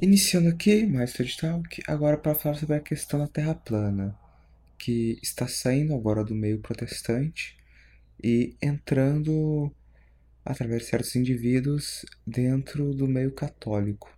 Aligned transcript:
Iniciando 0.00 0.48
aqui 0.48 0.86
mais 0.86 1.18
edital, 1.18 1.60
agora 1.88 2.16
para 2.16 2.32
falar 2.32 2.54
sobre 2.54 2.76
a 2.76 2.80
questão 2.80 3.18
da 3.18 3.26
Terra 3.26 3.52
plana, 3.52 4.16
que 4.78 5.18
está 5.20 5.48
saindo 5.48 5.92
agora 5.92 6.22
do 6.22 6.36
meio 6.36 6.60
protestante 6.60 7.58
e 8.22 8.56
entrando 8.62 9.74
através 10.44 10.82
de 10.82 10.88
certos 10.90 11.16
indivíduos 11.16 12.06
dentro 12.24 12.94
do 12.94 13.08
meio 13.08 13.32
católico. 13.32 14.08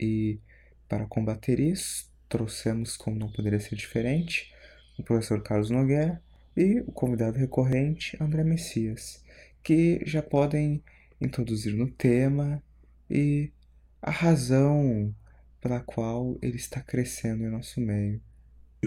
E 0.00 0.40
para 0.88 1.04
combater 1.04 1.60
isso, 1.60 2.10
trouxemos, 2.26 2.96
como 2.96 3.18
não 3.18 3.30
poderia 3.30 3.60
ser 3.60 3.76
diferente, 3.76 4.50
o 4.98 5.02
professor 5.02 5.42
Carlos 5.42 5.68
Nogueira 5.68 6.22
e 6.56 6.80
o 6.80 6.90
convidado 6.90 7.36
recorrente 7.36 8.16
André 8.18 8.44
Messias, 8.44 9.22
que 9.62 10.00
já 10.06 10.22
podem 10.22 10.82
introduzir 11.20 11.74
no 11.74 11.90
tema 11.90 12.62
e 13.10 13.52
a 14.00 14.10
razão 14.10 15.14
pela 15.60 15.80
qual 15.80 16.38
ele 16.42 16.56
está 16.56 16.80
crescendo 16.80 17.44
em 17.44 17.50
nosso 17.50 17.80
meio. 17.80 18.22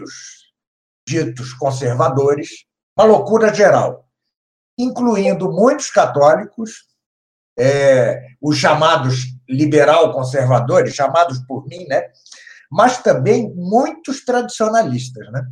Os 0.02 0.52
ditos 1.08 1.54
conservadores, 1.54 2.66
uma 2.98 3.06
loucura 3.06 3.54
geral, 3.54 4.10
incluindo 4.78 5.52
muitos 5.52 5.90
católicos, 5.90 6.86
é, 7.58 8.26
os 8.42 8.58
chamados 8.58 9.26
liberal-conservadores, 9.48 10.96
chamados 10.96 11.40
por 11.40 11.68
mim, 11.68 11.86
né? 11.88 12.10
mas 12.72 13.02
também 13.04 13.54
muitos 13.54 14.24
tradicionalistas. 14.24 15.30
Né? 15.32 15.48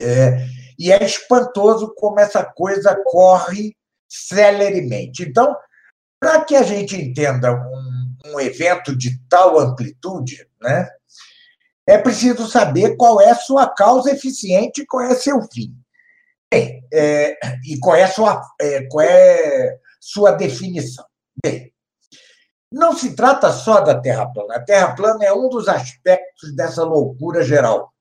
É, 0.00 0.46
e 0.78 0.92
é 0.92 1.04
espantoso 1.04 1.92
como 1.94 2.20
essa 2.20 2.44
coisa 2.44 2.98
corre 3.04 3.76
celeremente. 4.08 5.24
Então, 5.24 5.54
para 6.18 6.44
que 6.44 6.54
a 6.54 6.62
gente 6.62 6.96
entenda 6.96 7.52
um, 7.52 7.89
um 8.24 8.40
evento 8.40 8.96
de 8.96 9.18
tal 9.28 9.58
amplitude, 9.58 10.46
né, 10.60 10.88
é 11.86 11.98
preciso 11.98 12.48
saber 12.48 12.96
qual 12.96 13.20
é 13.20 13.34
sua 13.34 13.68
causa 13.68 14.12
eficiente 14.12 14.82
e 14.82 14.86
qual 14.86 15.04
é 15.04 15.14
seu 15.14 15.42
fim. 15.52 15.74
Bem, 16.52 16.86
é, 16.92 17.36
e 17.64 17.78
qual 17.78 17.96
é, 17.96 18.06
sua, 18.06 18.40
é, 18.60 18.86
qual 18.86 19.04
é 19.04 19.78
sua 20.00 20.32
definição. 20.32 21.04
Bem, 21.44 21.72
não 22.70 22.96
se 22.96 23.16
trata 23.16 23.52
só 23.52 23.80
da 23.80 24.00
Terra 24.00 24.26
plana. 24.32 24.56
A 24.56 24.64
Terra 24.64 24.94
plana 24.94 25.24
é 25.24 25.32
um 25.32 25.48
dos 25.48 25.68
aspectos 25.68 26.54
dessa 26.54 26.84
loucura 26.84 27.42
geral. 27.42 27.92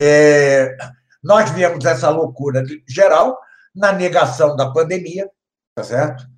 É, 0.00 0.76
nós 1.22 1.50
vemos 1.50 1.84
essa 1.84 2.10
loucura 2.10 2.64
geral 2.88 3.38
na 3.74 3.92
negação 3.92 4.56
da 4.56 4.72
pandemia, 4.72 5.30
tá 5.76 5.84
certo? 5.84 6.33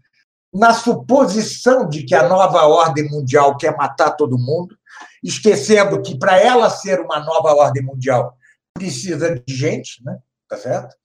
Na 0.59 0.73
suposição 0.73 1.87
de 1.87 2.03
que 2.05 2.15
a 2.15 2.27
nova 2.27 2.65
ordem 2.67 3.09
mundial 3.11 3.57
quer 3.59 3.77
matar 3.77 4.13
todo 4.13 4.39
mundo, 4.39 4.75
esquecendo 5.23 6.01
que 6.01 6.19
para 6.19 6.41
ela 6.41 6.71
ser 6.71 6.99
uma 7.01 7.21
nova 7.21 7.55
ordem 7.55 7.83
mundial 7.83 8.35
precisa 8.73 9.35
de 9.35 9.55
gente, 9.55 10.03
né? 10.03 10.19
Tá 10.49 10.57
certo? 10.57 10.97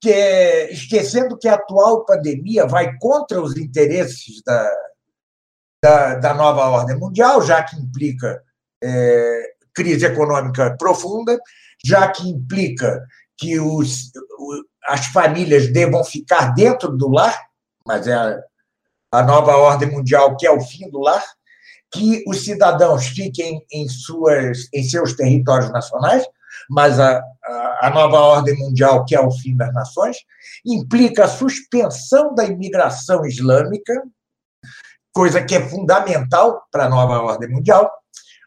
Que 0.00 0.10
é, 0.10 0.72
esquecendo 0.72 1.38
que 1.38 1.48
a 1.48 1.54
atual 1.54 2.04
pandemia 2.04 2.66
vai 2.66 2.94
contra 2.98 3.40
os 3.40 3.56
interesses 3.56 4.42
da, 4.44 4.70
da, 5.82 6.14
da 6.16 6.34
nova 6.34 6.68
ordem 6.68 6.98
mundial, 6.98 7.40
já 7.40 7.62
que 7.62 7.76
implica 7.76 8.42
é, 8.82 9.52
crise 9.72 10.04
econômica 10.04 10.76
profunda, 10.78 11.38
já 11.82 12.06
que 12.08 12.28
implica 12.28 13.02
que 13.38 13.58
os, 13.58 14.10
as 14.86 15.06
famílias 15.06 15.72
devam 15.72 16.04
ficar 16.04 16.54
dentro 16.54 16.94
do 16.94 17.08
lar, 17.08 17.38
mas 17.86 18.06
é 18.06 18.42
a, 19.18 19.22
nova 19.22 19.56
ordem 19.56 19.90
mundial 19.90 20.36
que 20.36 20.46
é 20.46 20.50
o 20.50 20.60
fim 20.60 20.88
do 20.90 21.00
lar, 21.00 21.24
que 21.92 22.24
os 22.26 22.44
cidadãos 22.44 23.06
fiquem 23.06 23.64
em, 23.72 23.88
suas, 23.88 24.68
em 24.72 24.82
seus 24.82 25.14
territórios 25.14 25.70
nacionais, 25.70 26.24
mas 26.68 26.98
a, 26.98 27.18
a, 27.44 27.86
a, 27.86 27.90
nova 27.90 28.18
ordem 28.18 28.56
mundial, 28.56 29.04
que 29.04 29.14
é 29.14 29.20
o 29.20 29.30
fim 29.30 29.56
das 29.56 29.72
nações, 29.72 30.16
implica 30.66 31.24
a 31.24 31.28
suspensão 31.28 32.34
da 32.34 32.44
imigração 32.44 33.24
islâmica, 33.24 34.02
coisa 35.12 35.42
que 35.42 35.54
é 35.54 35.68
fundamental 35.68 36.64
para 36.70 36.86
a 36.86 36.88
nova 36.88 37.20
ordem 37.20 37.48
mundial, 37.48 37.90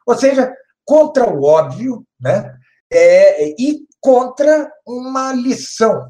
ou 0.05 0.17
seja, 0.17 0.53
contra 0.85 1.29
o 1.29 1.43
óbvio, 1.43 2.05
né? 2.19 2.53
É, 2.91 3.49
e 3.61 3.85
contra 3.99 4.71
uma 4.85 5.33
lição 5.33 6.09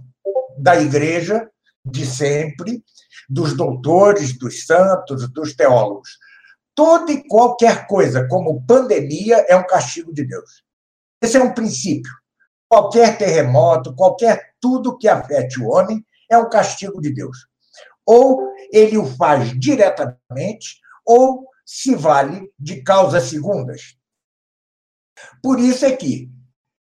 da 0.58 0.80
igreja 0.80 1.50
de 1.84 2.06
sempre, 2.06 2.84
dos 3.28 3.56
doutores, 3.56 4.38
dos 4.38 4.66
santos, 4.66 5.28
dos 5.32 5.56
teólogos. 5.56 6.18
Toda 6.74 7.12
e 7.12 7.28
qualquer 7.28 7.88
coisa, 7.88 8.28
como 8.28 8.64
pandemia, 8.66 9.46
é 9.50 9.56
um 9.56 9.66
castigo 9.66 10.14
de 10.14 10.26
Deus. 10.26 10.64
Esse 11.22 11.38
é 11.38 11.44
um 11.44 11.54
princípio. 11.54 12.12
Qualquer 12.70 13.18
terremoto, 13.18 13.96
qualquer 13.96 14.54
tudo 14.62 14.98
que 14.98 15.08
afete 15.08 15.60
o 15.60 15.68
homem 15.68 16.06
é 16.30 16.38
um 16.38 16.50
castigo 16.50 17.02
de 17.02 17.14
Deus. 17.14 17.48
Ou 18.06 18.54
ele 18.72 18.98
o 18.98 19.06
faz 19.06 19.58
diretamente, 19.60 20.80
ou 21.06 21.48
se 21.66 21.96
vale 21.96 22.52
de 22.58 22.82
causas 22.82 23.24
segundas. 23.24 23.98
Por 25.42 25.60
isso 25.60 25.86
é 25.86 25.96
que 25.96 26.30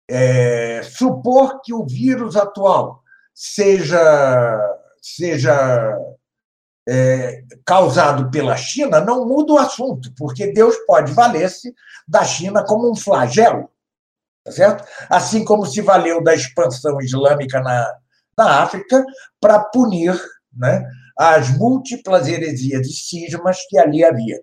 é, 0.08 0.82
supor 0.82 1.60
que 1.62 1.72
o 1.72 1.86
vírus 1.86 2.36
atual 2.36 3.02
seja, 3.34 4.58
seja 5.00 5.96
é, 6.88 7.42
causado 7.64 8.30
pela 8.30 8.56
China 8.56 9.00
não 9.00 9.26
muda 9.26 9.52
o 9.52 9.58
assunto, 9.58 10.12
porque 10.16 10.52
Deus 10.52 10.76
pode 10.86 11.12
valer-se 11.12 11.74
da 12.06 12.24
China 12.24 12.64
como 12.64 12.90
um 12.90 12.96
flagelo, 12.96 13.70
tá 14.44 14.52
certo? 14.52 14.88
Assim 15.08 15.44
como 15.44 15.66
se 15.66 15.80
valeu 15.80 16.22
da 16.22 16.34
expansão 16.34 17.00
islâmica 17.00 17.60
na, 17.60 17.94
na 18.36 18.62
África 18.62 19.04
para 19.40 19.60
punir 19.60 20.18
né, 20.52 20.84
as 21.16 21.50
múltiplas 21.56 22.26
heresias 22.26 22.86
e 22.86 22.92
cismas 22.92 23.58
que 23.68 23.78
ali 23.78 24.04
havia. 24.04 24.40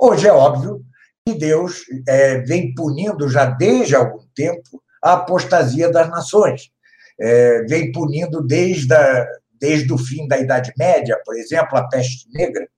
Hoje 0.00 0.26
é 0.26 0.32
óbvio 0.32 0.84
que 1.26 1.34
Deus 1.34 1.82
é, 2.06 2.38
vem 2.38 2.74
punindo 2.74 3.28
já 3.28 3.46
desde 3.46 3.94
algum 3.94 4.26
tempo 4.34 4.82
a 5.02 5.14
apostasia 5.14 5.90
das 5.90 6.08
nações 6.10 6.74
é, 7.18 7.62
vem 7.62 7.92
punindo 7.92 8.42
desde, 8.42 8.92
a, 8.94 9.26
desde 9.64 9.90
o 9.94 9.98
fim 9.98 10.28
da 10.28 10.36
Idade 10.36 10.74
Média, 10.76 11.18
por 11.24 11.34
exemplo, 11.34 11.78
a 11.78 11.88
peste 11.88 12.28
negra. 12.30 12.68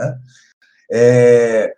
Né? 0.00 0.18
É, 0.90 1.74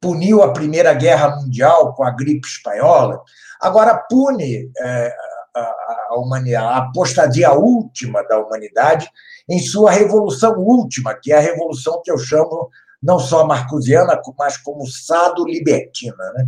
puniu 0.00 0.42
a 0.42 0.50
Primeira 0.50 0.94
Guerra 0.94 1.36
Mundial 1.36 1.94
com 1.94 2.02
a 2.02 2.10
gripe 2.10 2.48
espanhola, 2.48 3.22
agora 3.60 4.02
pune 4.08 4.72
é, 4.78 5.14
a, 5.54 6.16
humanidade, 6.16 6.64
a 6.64 6.76
apostasia 6.78 7.52
última 7.52 8.22
da 8.26 8.38
humanidade 8.38 9.10
em 9.46 9.58
sua 9.58 9.90
revolução 9.90 10.54
última, 10.58 11.14
que 11.14 11.30
é 11.30 11.36
a 11.36 11.40
revolução 11.40 12.00
que 12.02 12.10
eu 12.10 12.16
chamo 12.16 12.70
não 13.02 13.18
só 13.18 13.46
marcusiana, 13.46 14.20
mas 14.38 14.56
como 14.56 14.86
sado-libertina. 14.86 16.32
Né? 16.34 16.46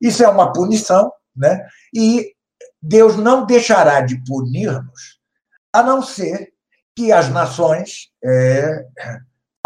Isso 0.00 0.22
é 0.22 0.28
uma 0.28 0.52
punição, 0.52 1.12
né? 1.36 1.66
e 1.92 2.32
Deus 2.80 3.16
não 3.16 3.44
deixará 3.44 4.00
de 4.00 4.22
punir-nos, 4.24 5.21
a 5.72 5.82
não 5.82 6.02
ser 6.02 6.52
que 6.94 7.10
as 7.10 7.28
nações 7.28 8.10
é, 8.22 8.86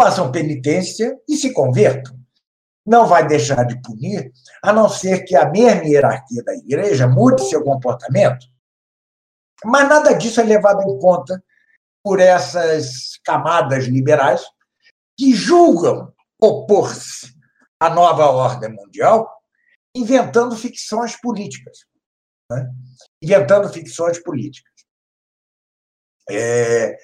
façam 0.01 0.31
penitência 0.31 1.17
e 1.27 1.35
se 1.35 1.51
convertam. 1.51 2.17
Não 2.85 3.05
vai 3.05 3.27
deixar 3.27 3.65
de 3.65 3.81
punir, 3.81 4.31
a 4.63 4.71
não 4.71 4.87
ser 4.87 5.25
que 5.25 5.35
a 5.35 5.49
mesma 5.49 5.83
hierarquia 5.83 6.41
da 6.43 6.55
igreja 6.55 7.07
mude 7.07 7.47
seu 7.49 7.63
comportamento. 7.63 8.45
Mas 9.65 9.89
nada 9.89 10.13
disso 10.13 10.39
é 10.39 10.43
levado 10.43 10.81
em 10.83 10.99
conta 10.99 11.43
por 12.01 12.21
essas 12.21 13.17
camadas 13.25 13.85
liberais 13.85 14.41
que 15.17 15.33
julgam 15.33 16.13
opor-se 16.41 17.35
à 17.79 17.89
nova 17.89 18.27
ordem 18.27 18.71
mundial, 18.71 19.29
inventando 19.93 20.55
ficções 20.55 21.19
políticas 21.19 21.79
né? 22.49 22.69
inventando 23.21 23.69
ficções 23.69 24.19
políticas. 24.19 24.73
É, 26.29 26.97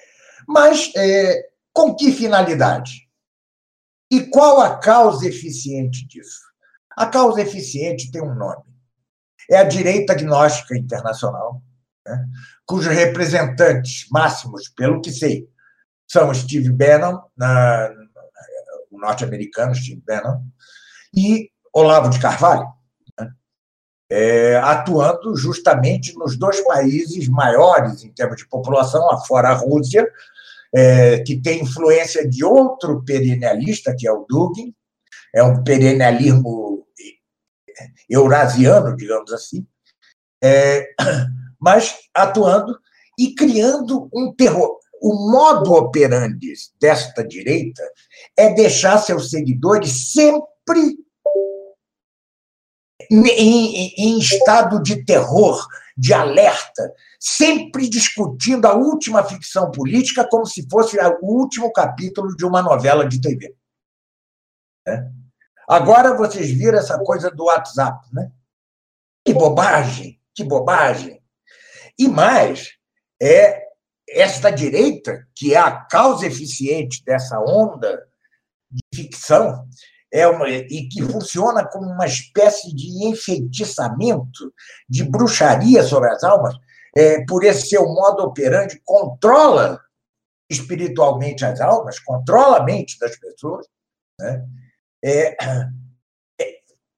mas 0.46 0.92
é, 0.96 1.48
com 1.72 1.94
que 1.94 2.12
finalidade? 2.12 3.08
E 4.10 4.26
qual 4.26 4.60
a 4.60 4.78
causa 4.78 5.26
eficiente 5.26 6.06
disso? 6.06 6.40
A 6.96 7.06
causa 7.06 7.40
eficiente 7.40 8.10
tem 8.10 8.22
um 8.22 8.34
nome. 8.34 8.64
É 9.50 9.58
a 9.58 9.64
direita 9.64 10.12
agnóstica 10.12 10.76
internacional, 10.76 11.62
né? 12.06 12.26
cujos 12.66 12.94
representantes 12.94 14.06
máximos, 14.10 14.68
pelo 14.68 15.00
que 15.00 15.10
sei, 15.10 15.48
são 16.06 16.32
Steve 16.32 16.70
Bannon, 16.70 17.20
na, 17.36 17.90
o 18.90 18.98
norte-americano 18.98 19.74
Steve 19.74 20.02
Bannon, 20.06 20.42
e 21.14 21.50
Olavo 21.72 22.08
de 22.10 22.20
Carvalho, 22.20 22.66
é, 24.10 24.56
atuando 24.56 25.34
justamente 25.36 26.14
nos 26.16 26.36
dois 26.36 26.60
países 26.64 27.28
maiores 27.28 28.04
em 28.04 28.12
termos 28.12 28.36
de 28.36 28.48
população, 28.48 29.10
afora 29.10 29.48
a 29.48 29.54
Rússia, 29.54 30.06
é, 30.74 31.20
que 31.20 31.40
tem 31.40 31.62
influência 31.62 32.28
de 32.28 32.44
outro 32.44 33.02
perennialista, 33.04 33.94
que 33.96 34.06
é 34.06 34.12
o 34.12 34.26
Dugin, 34.28 34.74
é 35.34 35.42
um 35.42 35.62
perennialismo 35.62 36.86
eurasiano, 38.08 38.96
digamos 38.96 39.32
assim, 39.32 39.66
é, 40.42 40.86
mas 41.60 41.96
atuando 42.14 42.78
e 43.18 43.34
criando 43.34 44.08
um 44.12 44.32
terror. 44.34 44.78
O 45.00 45.30
modo 45.30 45.72
operandi 45.72 46.54
desta 46.80 47.26
direita 47.26 47.82
é 48.36 48.54
deixar 48.54 48.98
seus 48.98 49.30
seguidores 49.30 50.12
sempre 50.12 50.96
em, 53.10 53.94
em, 53.96 54.18
estado 54.18 54.82
de 54.82 55.04
terror, 55.04 55.66
de 55.96 56.12
alerta, 56.12 56.92
sempre 57.18 57.88
discutindo 57.88 58.66
a 58.66 58.74
última 58.74 59.22
ficção 59.24 59.70
política 59.70 60.26
como 60.28 60.46
se 60.46 60.68
fosse 60.68 60.96
o 60.98 61.26
último 61.26 61.72
capítulo 61.72 62.34
de 62.36 62.44
uma 62.44 62.62
novela 62.62 63.08
de 63.08 63.20
TV. 63.20 63.54
É. 64.86 65.08
Agora 65.66 66.16
vocês 66.16 66.50
viram 66.50 66.78
essa 66.78 66.98
coisa 66.98 67.30
do 67.30 67.44
WhatsApp, 67.44 68.06
né? 68.12 68.30
Que 69.24 69.32
bobagem, 69.32 70.20
que 70.34 70.44
bobagem. 70.44 71.22
E 71.98 72.06
mais, 72.06 72.72
é 73.20 73.64
esta 74.08 74.50
direita, 74.50 75.26
que 75.34 75.54
é 75.54 75.58
a 75.58 75.70
causa 75.70 76.26
eficiente 76.26 77.02
dessa 77.04 77.40
onda 77.40 78.06
de 78.70 78.82
ficção, 78.94 79.66
é 80.14 80.28
uma, 80.28 80.48
e 80.48 80.88
que 80.88 81.02
funciona 81.02 81.66
como 81.66 81.90
uma 81.90 82.06
espécie 82.06 82.72
de 82.72 83.04
enfeitiçamento, 83.04 84.54
de 84.88 85.02
bruxaria 85.02 85.82
sobre 85.82 86.08
as 86.08 86.22
almas, 86.22 86.54
é, 86.96 87.24
por 87.24 87.42
esse 87.42 87.66
seu 87.70 87.84
modo 87.84 88.22
operante, 88.22 88.80
controla 88.84 89.80
espiritualmente 90.48 91.44
as 91.44 91.60
almas, 91.60 91.98
controla 91.98 92.58
a 92.58 92.62
mente 92.62 92.96
das 93.00 93.16
pessoas, 93.16 93.66
né? 94.20 94.46
é, 95.04 95.36
é, 95.42 95.68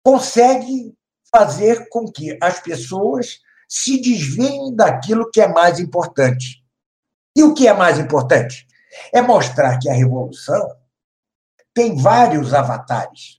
consegue 0.04 0.94
fazer 1.34 1.88
com 1.88 2.04
que 2.12 2.36
as 2.38 2.60
pessoas 2.60 3.38
se 3.66 3.98
desviem 3.98 4.76
daquilo 4.76 5.30
que 5.30 5.40
é 5.40 5.48
mais 5.48 5.80
importante. 5.80 6.62
E 7.34 7.42
o 7.42 7.54
que 7.54 7.66
é 7.66 7.72
mais 7.72 7.98
importante? 7.98 8.66
É 9.10 9.22
mostrar 9.22 9.78
que 9.78 9.88
a 9.88 9.94
revolução 9.94 10.76
tem 11.76 11.94
vários 11.94 12.54
avatares. 12.54 13.38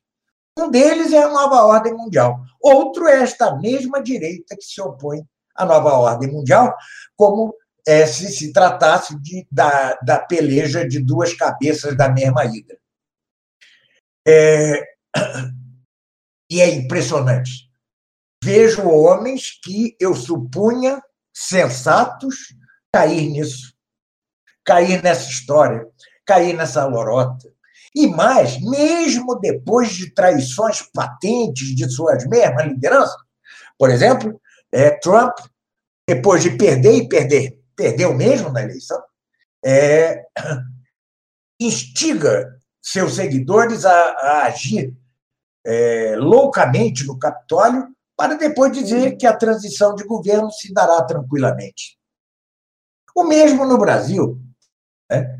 Um 0.55 0.69
deles 0.69 1.11
é 1.11 1.23
a 1.23 1.29
nova 1.29 1.65
ordem 1.65 1.91
mundial. 1.91 2.39
Outro 2.61 3.07
é 3.07 3.23
esta 3.23 3.55
mesma 3.57 3.99
direita 3.99 4.55
que 4.55 4.63
se 4.63 4.79
opõe 4.79 5.27
à 5.55 5.65
nova 5.65 5.93
ordem 5.93 6.31
mundial, 6.31 6.75
como 7.15 7.55
é, 7.87 8.05
se 8.05 8.31
se 8.31 8.53
tratasse 8.53 9.19
de, 9.19 9.47
da, 9.51 9.95
da 10.03 10.19
peleja 10.19 10.87
de 10.87 10.99
duas 11.03 11.33
cabeças 11.33 11.97
da 11.97 12.09
mesma 12.09 12.45
hidra. 12.45 12.77
É, 14.27 14.83
e 16.51 16.61
é 16.61 16.69
impressionante. 16.69 17.71
Vejo 18.43 18.87
homens 18.87 19.59
que 19.63 19.97
eu 19.99 20.13
supunha 20.13 21.01
sensatos 21.33 22.55
cair 22.93 23.29
nisso, 23.31 23.73
cair 24.63 25.01
nessa 25.01 25.27
história, 25.27 25.87
cair 26.23 26.53
nessa 26.55 26.85
lorota. 26.85 27.56
E 27.97 28.05
mais, 28.05 28.61
mesmo 28.61 29.39
depois 29.39 29.89
de 29.89 30.13
traições 30.13 30.83
patentes 30.93 31.75
de 31.75 31.89
suas 31.89 32.27
mesmas 32.27 32.67
lideranças, 32.67 33.17
por 33.75 33.89
exemplo, 33.89 34.39
é, 34.71 34.91
Trump, 34.99 35.35
depois 36.07 36.43
de 36.43 36.51
perder 36.51 36.93
e 36.93 37.09
perder, 37.09 37.59
perdeu 37.75 38.13
mesmo 38.13 38.51
na 38.51 38.61
eleição, 38.61 39.01
é, 39.65 40.23
instiga 41.59 42.55
seus 42.79 43.15
seguidores 43.15 43.83
a, 43.83 43.91
a 43.91 44.43
agir 44.45 44.95
é, 45.65 46.15
loucamente 46.17 47.03
no 47.03 47.17
Capitólio, 47.17 47.87
para 48.15 48.35
depois 48.35 48.71
dizer 48.71 49.17
que 49.17 49.25
a 49.25 49.35
transição 49.35 49.95
de 49.95 50.03
governo 50.03 50.51
se 50.51 50.71
dará 50.71 51.01
tranquilamente. 51.01 51.97
O 53.15 53.23
mesmo 53.23 53.65
no 53.65 53.79
Brasil. 53.79 54.39
Né? 55.09 55.35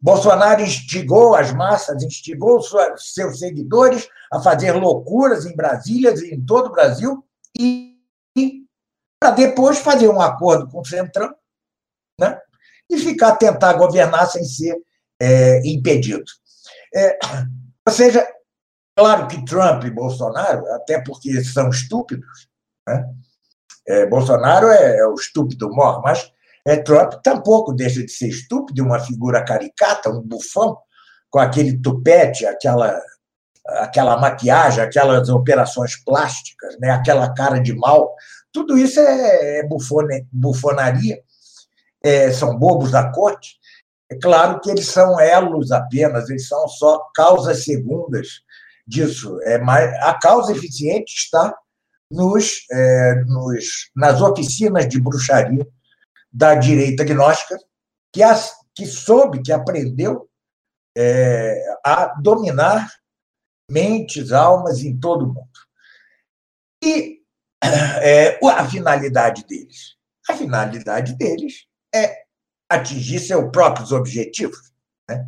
Bolsonaro 0.00 0.62
instigou 0.62 1.34
as 1.34 1.52
massas, 1.52 2.02
instigou 2.02 2.60
seus 2.96 3.38
seguidores 3.38 4.08
a 4.32 4.40
fazer 4.40 4.72
loucuras 4.72 5.44
em 5.44 5.54
Brasília 5.54 6.14
e 6.16 6.34
em 6.34 6.44
todo 6.44 6.68
o 6.68 6.72
Brasil, 6.72 7.24
e 7.58 7.98
para 9.20 9.32
depois 9.32 9.78
fazer 9.78 10.08
um 10.08 10.20
acordo 10.20 10.66
com 10.68 10.80
o 10.80 10.84
Centrão 10.84 11.34
né? 12.18 12.38
e 12.88 12.96
ficar 12.98 13.36
tentar 13.36 13.74
governar 13.74 14.26
sem 14.26 14.42
ser 14.44 14.80
é, 15.20 15.60
impedido. 15.68 16.24
É, 16.94 17.18
ou 17.86 17.92
seja, 17.92 18.26
claro 18.96 19.28
que 19.28 19.44
Trump 19.44 19.84
e 19.84 19.90
Bolsonaro, 19.90 20.66
até 20.72 21.02
porque 21.02 21.44
são 21.44 21.68
estúpidos, 21.68 22.48
né? 22.88 23.04
É, 23.86 24.06
Bolsonaro 24.06 24.68
é, 24.68 24.98
é, 24.98 25.06
o 25.06 25.14
estúpido 25.14 25.68
mor, 25.74 26.00
mas 26.02 26.30
é, 26.66 26.76
Trump 26.76 27.14
tampouco 27.22 27.72
deixa 27.72 28.04
de 28.04 28.10
ser 28.10 28.28
estúpido, 28.28 28.84
uma 28.84 29.00
figura 29.00 29.44
caricata, 29.44 30.10
um 30.10 30.20
bufão, 30.20 30.76
com 31.30 31.38
aquele 31.38 31.80
tupete, 31.80 32.44
aquela, 32.44 33.00
aquela 33.78 34.18
maquiagem, 34.18 34.82
aquelas 34.82 35.28
operações 35.28 35.96
plásticas, 36.04 36.76
né? 36.80 36.90
aquela 36.90 37.32
cara 37.32 37.58
de 37.58 37.74
mal. 37.74 38.14
Tudo 38.52 38.76
isso 38.76 38.98
é, 39.00 39.58
é 39.58 39.66
bufone, 39.66 40.26
bufonaria, 40.32 41.20
é, 42.02 42.32
são 42.32 42.58
bobos 42.58 42.90
da 42.90 43.10
corte. 43.10 43.58
É 44.10 44.18
claro 44.18 44.60
que 44.60 44.70
eles 44.70 44.86
são 44.86 45.20
elos 45.20 45.70
apenas, 45.70 46.28
eles 46.28 46.48
são 46.48 46.66
só 46.66 47.00
causas 47.14 47.64
segundas 47.64 48.40
disso. 48.86 49.38
É 49.44 49.58
mais, 49.58 49.88
a 50.02 50.14
causa 50.14 50.50
eficiente 50.50 51.14
está 51.16 51.54
nos, 52.10 52.66
é, 52.72 53.14
nos, 53.26 53.90
nas 53.94 54.20
oficinas 54.20 54.88
de 54.88 55.00
bruxaria 55.00 55.64
da 56.32 56.54
direita 56.54 57.04
gnóstica, 57.04 57.58
que, 58.12 58.22
as, 58.22 58.54
que 58.74 58.86
soube, 58.86 59.42
que 59.42 59.52
aprendeu 59.52 60.28
é, 60.96 61.62
a 61.84 62.14
dominar 62.20 62.88
mentes, 63.70 64.32
almas 64.32 64.82
em 64.82 64.98
todo 64.98 65.24
o 65.24 65.28
mundo. 65.28 65.48
E 66.82 67.20
é, 68.02 68.38
a 68.44 68.68
finalidade 68.68 69.44
deles? 69.46 69.96
A 70.28 70.34
finalidade 70.34 71.16
deles 71.16 71.66
é 71.94 72.24
atingir 72.68 73.18
seus 73.18 73.50
próprios 73.50 73.92
objetivos. 73.92 74.72
Né? 75.08 75.26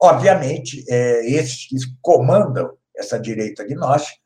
Obviamente, 0.00 0.84
é, 0.88 1.26
esses 1.30 1.66
que 1.66 1.76
comandam 2.00 2.76
essa 2.96 3.18
direita 3.18 3.64
gnóstica, 3.64 4.19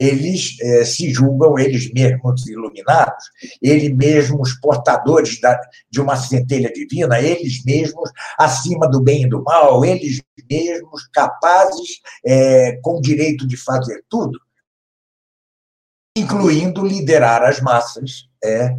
eles 0.00 0.56
é, 0.62 0.84
se 0.84 1.12
julgam 1.12 1.58
eles 1.58 1.92
mesmos 1.92 2.48
iluminados, 2.48 3.26
eles 3.60 3.94
mesmos 3.94 4.54
portadores 4.54 5.38
da, 5.38 5.60
de 5.90 6.00
uma 6.00 6.16
centelha 6.16 6.72
divina, 6.72 7.20
eles 7.20 7.62
mesmos 7.64 8.10
acima 8.38 8.88
do 8.88 9.02
bem 9.02 9.24
e 9.24 9.28
do 9.28 9.42
mal, 9.44 9.84
eles 9.84 10.22
mesmos 10.50 11.06
capazes, 11.12 12.00
é, 12.24 12.78
com 12.82 12.98
direito 12.98 13.46
de 13.46 13.58
fazer 13.58 14.02
tudo, 14.08 14.40
incluindo 16.16 16.82
liderar 16.82 17.42
as 17.42 17.60
massas 17.60 18.26
é, 18.42 18.74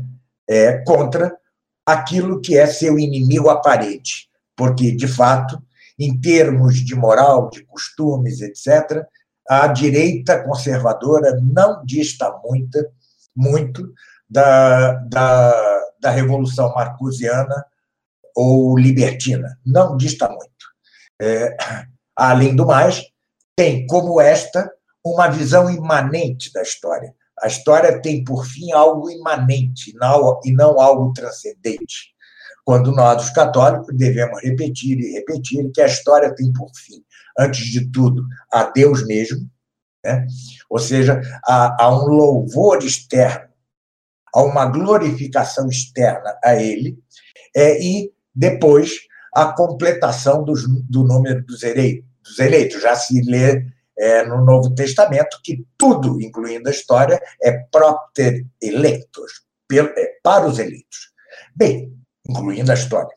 é, 0.50 0.78
contra 0.80 1.38
aquilo 1.86 2.42
que 2.42 2.58
é 2.58 2.66
seu 2.66 2.98
inimigo 2.98 3.48
aparente, 3.48 4.28
porque, 4.56 4.92
de 4.92 5.08
fato, 5.08 5.62
em 6.00 6.20
termos 6.20 6.78
de 6.78 6.96
moral, 6.96 7.50
de 7.52 7.64
costumes, 7.64 8.42
etc., 8.42 9.06
a 9.52 9.68
direita 9.68 10.42
conservadora 10.42 11.38
não 11.44 11.84
dista 11.84 12.40
muito, 12.42 12.80
muito 13.36 13.94
da, 14.30 14.94
da, 14.94 15.82
da 16.00 16.10
Revolução 16.10 16.74
Marcusiana 16.74 17.66
ou 18.34 18.78
libertina. 18.78 19.60
Não 19.66 19.98
dista 19.98 20.30
muito. 20.30 20.48
É, 21.22 21.58
além 22.16 22.56
do 22.56 22.66
mais, 22.66 23.04
tem 23.54 23.86
como 23.88 24.22
esta 24.22 24.72
uma 25.04 25.28
visão 25.28 25.70
imanente 25.70 26.54
da 26.54 26.62
história. 26.62 27.14
A 27.42 27.48
história 27.48 28.02
tem, 28.02 28.24
por 28.24 28.46
fim, 28.46 28.72
algo 28.72 29.10
imanente 29.10 29.94
não, 29.96 30.40
e 30.46 30.54
não 30.54 30.80
algo 30.80 31.12
transcendente. 31.12 32.16
Quando 32.64 32.94
nós, 32.94 33.26
os 33.26 33.32
católicos, 33.32 33.94
devemos 33.98 34.42
repetir 34.42 34.98
e 34.98 35.12
repetir 35.12 35.70
que 35.74 35.82
a 35.82 35.88
história 35.88 36.34
tem, 36.34 36.54
por 36.54 36.70
fim, 36.74 37.04
antes 37.40 37.66
de 37.66 37.90
tudo, 37.92 38.26
a 38.52 38.66
Deus 38.66 39.06
mesmo, 39.06 39.50
né? 40.04 40.26
ou 40.70 40.80
seja, 40.80 41.22
a, 41.46 41.86
a 41.86 41.90
um 41.90 42.08
louvor 42.08 42.84
externo, 42.84 43.50
a 44.34 44.42
uma 44.42 44.66
glorificação 44.66 45.68
externa 45.68 46.38
a 46.44 46.56
Ele, 46.56 46.98
é, 47.56 47.82
e 47.84 48.12
depois 48.34 48.92
a 49.34 49.54
completação 49.54 50.44
dos, 50.44 50.68
do 50.90 51.04
número 51.04 51.44
dos 51.46 51.64
eleitos. 51.64 52.10
Dos 52.24 52.40
eleitos. 52.40 52.82
Já 52.82 52.96
se 52.96 53.22
lê 53.22 53.66
é, 53.98 54.26
no 54.26 54.44
Novo 54.44 54.74
Testamento 54.74 55.40
que 55.44 55.66
tudo, 55.78 56.22
incluindo 56.22 56.70
a 56.70 56.72
história, 56.72 57.22
é 57.42 57.52
propter 57.52 58.46
electos, 58.62 59.44
é, 59.74 60.20
para 60.24 60.48
os 60.48 60.60
eleitos. 60.60 61.12
Bem, 61.56 61.98
incluindo 62.28 62.72
a 62.72 62.76
história. 62.76 63.16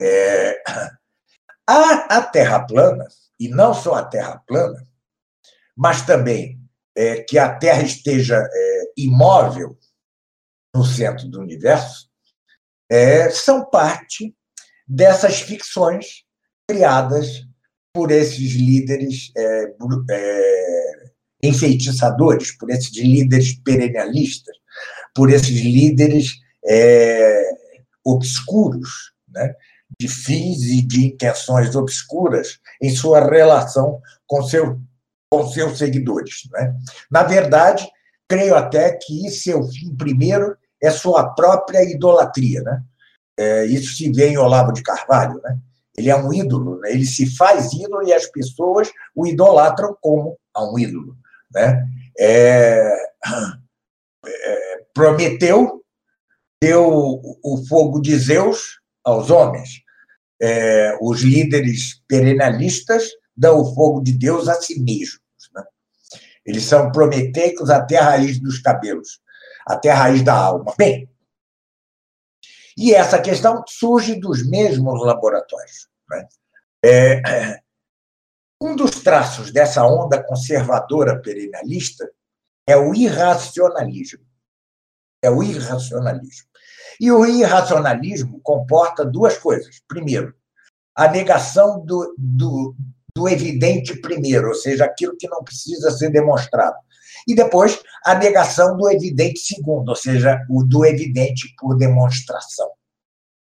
É, 0.00 0.62
a, 1.66 2.16
a 2.16 2.22
Terra 2.22 2.60
plana, 2.66 3.06
e 3.38 3.48
não 3.48 3.74
só 3.74 3.94
a 3.94 4.04
Terra 4.04 4.42
plana, 4.46 4.86
mas 5.76 6.02
também 6.02 6.60
é, 6.94 7.22
que 7.22 7.38
a 7.38 7.54
Terra 7.54 7.82
esteja 7.82 8.36
é, 8.36 8.82
imóvel 8.96 9.78
no 10.74 10.84
centro 10.84 11.28
do 11.28 11.40
universo, 11.40 12.08
é, 12.90 13.30
são 13.30 13.64
parte 13.64 14.34
dessas 14.86 15.40
ficções 15.40 16.24
criadas 16.68 17.46
por 17.92 18.10
esses 18.10 18.52
líderes 18.54 19.30
é, 19.36 19.74
é, 20.10 21.10
enfeitiçadores, 21.42 22.56
por 22.56 22.70
esses 22.70 22.96
líderes 22.96 23.54
perennialistas, 23.54 24.56
por 25.14 25.30
esses 25.30 25.60
líderes 25.60 26.38
é, 26.64 27.50
obscuros, 28.04 29.12
né? 29.28 29.54
De 30.02 30.08
fins 30.08 30.62
e 30.64 30.82
de 30.82 31.06
intenções 31.06 31.76
obscuras 31.76 32.58
em 32.80 32.90
sua 32.90 33.24
relação 33.24 34.00
com, 34.26 34.42
seu, 34.42 34.80
com 35.30 35.46
seus 35.46 35.78
seguidores. 35.78 36.48
Né? 36.50 36.74
Na 37.08 37.22
verdade, 37.22 37.88
creio 38.28 38.56
até 38.56 38.98
que 39.00 39.30
seu 39.30 39.62
fim 39.68 39.94
primeiro 39.94 40.56
é 40.82 40.90
sua 40.90 41.32
própria 41.34 41.84
idolatria. 41.84 42.62
Né? 42.62 42.82
É, 43.38 43.64
isso 43.66 43.94
se 43.96 44.10
vê 44.10 44.30
em 44.30 44.38
Olavo 44.38 44.72
de 44.72 44.82
Carvalho. 44.82 45.40
Né? 45.44 45.56
Ele 45.96 46.10
é 46.10 46.16
um 46.16 46.32
ídolo, 46.32 46.80
né? 46.80 46.90
ele 46.90 47.06
se 47.06 47.36
faz 47.36 47.72
ídolo 47.72 48.02
e 48.02 48.12
as 48.12 48.26
pessoas 48.26 48.90
o 49.14 49.24
idolatram 49.24 49.96
como 50.00 50.36
a 50.52 50.64
um 50.64 50.76
ídolo. 50.76 51.16
Né? 51.54 51.86
É, 52.18 52.92
é, 54.26 54.82
Prometeu 54.92 55.80
deu 56.60 57.20
o 57.42 57.64
fogo 57.68 58.00
de 58.00 58.16
Zeus 58.18 58.82
aos 59.04 59.30
homens. 59.30 59.81
É, 60.42 60.98
os 61.00 61.20
líderes 61.20 62.02
perennialistas 62.08 63.04
dão 63.36 63.60
o 63.60 63.74
fogo 63.74 64.02
de 64.02 64.12
Deus 64.12 64.48
a 64.48 64.54
si 64.54 64.80
mesmos. 64.80 65.20
Né? 65.54 65.62
Eles 66.44 66.64
são 66.64 66.90
prometeicos 66.90 67.70
até 67.70 67.98
a 67.98 68.04
raiz 68.04 68.40
dos 68.40 68.58
cabelos, 68.58 69.20
até 69.66 69.90
a 69.90 69.94
raiz 69.94 70.22
da 70.22 70.34
alma. 70.34 70.74
Bem, 70.76 71.08
e 72.76 72.94
essa 72.94 73.20
questão 73.20 73.62
surge 73.68 74.18
dos 74.18 74.48
mesmos 74.48 75.04
laboratórios. 75.04 75.88
Né? 76.08 76.28
É, 76.84 77.60
um 78.60 78.74
dos 78.74 79.02
traços 79.02 79.52
dessa 79.52 79.84
onda 79.86 80.22
conservadora 80.22 81.20
perennialista 81.20 82.10
é 82.66 82.76
o 82.76 82.94
irracionalismo. 82.94 84.24
É 85.22 85.30
o 85.30 85.42
irracionalismo. 85.42 86.48
E 87.00 87.10
o 87.10 87.24
irracionalismo 87.24 88.40
comporta 88.42 89.04
duas 89.04 89.36
coisas. 89.38 89.80
Primeiro, 89.88 90.34
a 90.94 91.08
negação 91.08 91.84
do, 91.84 92.14
do, 92.18 92.74
do 93.14 93.28
evidente 93.28 94.00
primeiro, 94.00 94.48
ou 94.48 94.54
seja, 94.54 94.84
aquilo 94.84 95.16
que 95.16 95.28
não 95.28 95.42
precisa 95.42 95.90
ser 95.90 96.10
demonstrado. 96.10 96.76
E 97.26 97.34
depois, 97.34 97.80
a 98.04 98.14
negação 98.14 98.76
do 98.76 98.90
evidente 98.90 99.40
segundo, 99.40 99.90
ou 99.90 99.96
seja, 99.96 100.44
o 100.50 100.64
do 100.64 100.84
evidente 100.84 101.54
por 101.58 101.76
demonstração. 101.76 102.68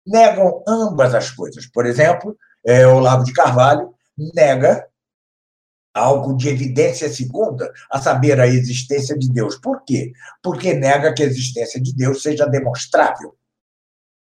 Negam 0.06 0.62
ambas 0.66 1.14
as 1.14 1.30
coisas. 1.30 1.66
Por 1.66 1.86
exemplo, 1.86 2.36
é, 2.64 2.86
Olavo 2.86 3.24
de 3.24 3.32
Carvalho 3.32 3.94
nega 4.34 4.86
algo 5.94 6.36
de 6.36 6.48
evidência 6.48 7.08
segunda, 7.12 7.70
a 7.90 8.00
saber, 8.00 8.40
a 8.40 8.46
existência 8.46 9.16
de 9.16 9.30
Deus. 9.30 9.56
Por 9.56 9.84
quê? 9.84 10.12
Porque 10.42 10.74
nega 10.74 11.12
que 11.12 11.22
a 11.22 11.26
existência 11.26 11.80
de 11.80 11.94
Deus 11.94 12.22
seja 12.22 12.46
demonstrável. 12.46 13.34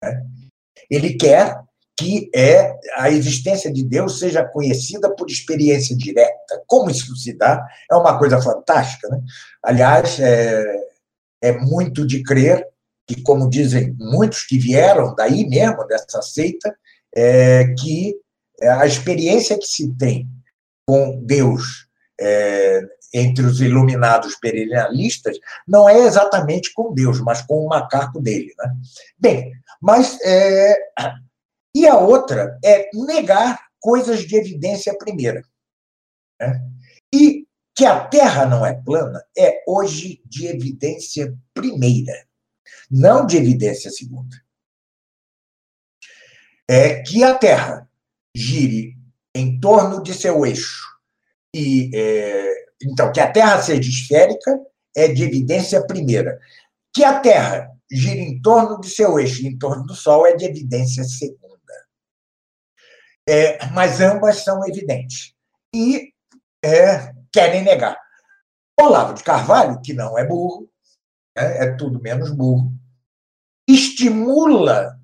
Né? 0.03 0.23
Ele 0.91 1.15
quer 1.15 1.59
que 1.97 2.29
é, 2.35 2.77
a 2.97 3.09
existência 3.09 3.73
de 3.73 3.85
Deus 3.85 4.19
seja 4.19 4.45
conhecida 4.45 5.15
por 5.15 5.31
experiência 5.31 5.97
direta. 5.97 6.63
Como 6.67 6.91
isso 6.91 7.15
se 7.17 7.33
dá? 7.33 7.65
É 7.91 7.95
uma 7.95 8.19
coisa 8.19 8.43
fantástica. 8.43 9.09
Né? 9.09 9.21
Aliás, 9.63 10.19
é, 10.19 10.65
é 11.41 11.53
muito 11.53 12.07
de 12.07 12.23
crer 12.23 12.67
que, 13.07 13.23
como 13.23 13.49
dizem 13.49 13.95
muitos 13.99 14.45
que 14.45 14.59
vieram 14.59 15.15
daí 15.15 15.47
mesmo, 15.49 15.87
dessa 15.87 16.21
seita, 16.21 16.75
é, 17.15 17.73
que 17.79 18.15
a 18.63 18.87
experiência 18.87 19.59
que 19.59 19.67
se 19.67 19.95
tem 19.97 20.29
com 20.87 21.23
Deus 21.25 21.89
é, 22.21 22.83
entre 23.13 23.45
os 23.45 23.61
iluminados 23.61 24.37
perennialistas 24.37 25.39
não 25.67 25.89
é 25.89 25.99
exatamente 26.01 26.73
com 26.75 26.93
Deus, 26.93 27.21
mas 27.21 27.43
com 27.43 27.65
o 27.65 27.69
macaco 27.69 28.21
dele. 28.21 28.53
Né? 28.59 28.77
Bem, 29.19 29.53
mas. 29.81 30.19
É, 30.23 30.77
e 31.77 31.87
a 31.87 31.97
outra 31.97 32.59
é 32.65 32.89
negar 32.95 33.67
coisas 33.81 34.21
de 34.21 34.37
evidência 34.37 34.97
primeira. 34.97 35.43
Né? 36.41 36.61
E 37.13 37.47
que 37.77 37.85
a 37.85 38.07
Terra 38.07 38.47
não 38.47 38.65
é 38.65 38.73
plana 38.73 39.25
é 39.37 39.63
hoje 39.67 40.23
de 40.25 40.47
evidência 40.47 41.37
primeira, 41.53 42.27
não 42.89 43.27
de 43.27 43.37
evidência 43.37 43.91
segunda. 43.91 44.37
É 46.69 47.03
que 47.03 47.23
a 47.25 47.37
Terra 47.37 47.89
gire 48.35 48.97
em 49.35 49.59
torno 49.59 50.03
de 50.03 50.15
seu 50.15 50.45
eixo. 50.47 50.85
E, 51.55 51.91
é, 51.95 52.55
então, 52.83 53.13
que 53.13 53.21
a 53.21 53.31
Terra 53.31 53.61
seja 53.63 53.89
esférica 53.89 54.59
é 54.97 55.09
de 55.09 55.23
evidência 55.23 55.85
primeira. 55.87 56.39
Que 56.95 57.05
a 57.05 57.21
Terra 57.21 57.71
gira 57.91 58.21
em 58.21 58.41
torno 58.41 58.81
de 58.81 58.89
seu 58.89 59.19
eixo, 59.19 59.47
em 59.47 59.59
torno 59.59 59.85
do 59.85 59.95
Sol, 59.95 60.27
é 60.27 60.37
de 60.37 60.45
evidência 60.45 61.05
segunda. 61.05 61.45
É, 63.29 63.67
mas 63.71 64.01
ambas 64.01 64.45
são 64.45 64.67
evidentes. 64.67 65.35
E 65.75 66.13
é, 66.65 67.13
querem 67.33 67.63
negar. 67.63 67.99
Olavo 68.81 69.15
de 69.15 69.23
Carvalho, 69.23 69.81
que 69.81 69.93
não 69.93 70.19
é 70.19 70.27
burro, 70.27 70.69
é, 71.37 71.65
é 71.65 71.77
tudo 71.77 72.01
menos 72.01 72.31
burro, 72.31 72.73
estimula 73.69 74.99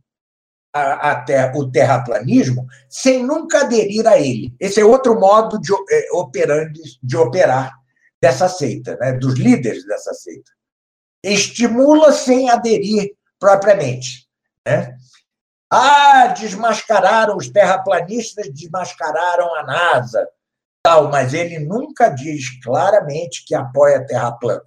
até 0.72 1.52
o 1.54 1.70
terraplanismo 1.70 2.66
sem 2.88 3.24
nunca 3.24 3.62
aderir 3.62 4.06
a 4.06 4.18
ele. 4.18 4.54
Esse 4.60 4.80
é 4.80 4.84
outro 4.84 5.18
modo 5.18 5.60
de, 5.60 5.72
é, 5.72 6.08
operandi, 6.12 6.80
de 7.02 7.16
operar 7.16 7.72
dessa 8.22 8.48
seita, 8.48 8.96
né, 8.96 9.12
dos 9.12 9.34
líderes 9.34 9.84
dessa 9.86 10.14
seita. 10.14 10.50
Estimula 11.24 12.12
sem 12.12 12.50
aderir 12.50 13.10
propriamente. 13.38 14.28
Né? 14.66 14.96
Ah, 15.70 16.28
desmascararam 16.28 17.36
os 17.36 17.48
terraplanistas, 17.48 18.52
desmascararam 18.52 19.54
a 19.56 19.62
NASA, 19.64 20.28
tal, 20.82 21.10
mas 21.10 21.34
ele 21.34 21.58
nunca 21.58 22.08
diz 22.08 22.60
claramente 22.62 23.44
que 23.44 23.54
apoia 23.54 23.98
a 23.98 24.04
Terra 24.04 24.32
plana. 24.32 24.62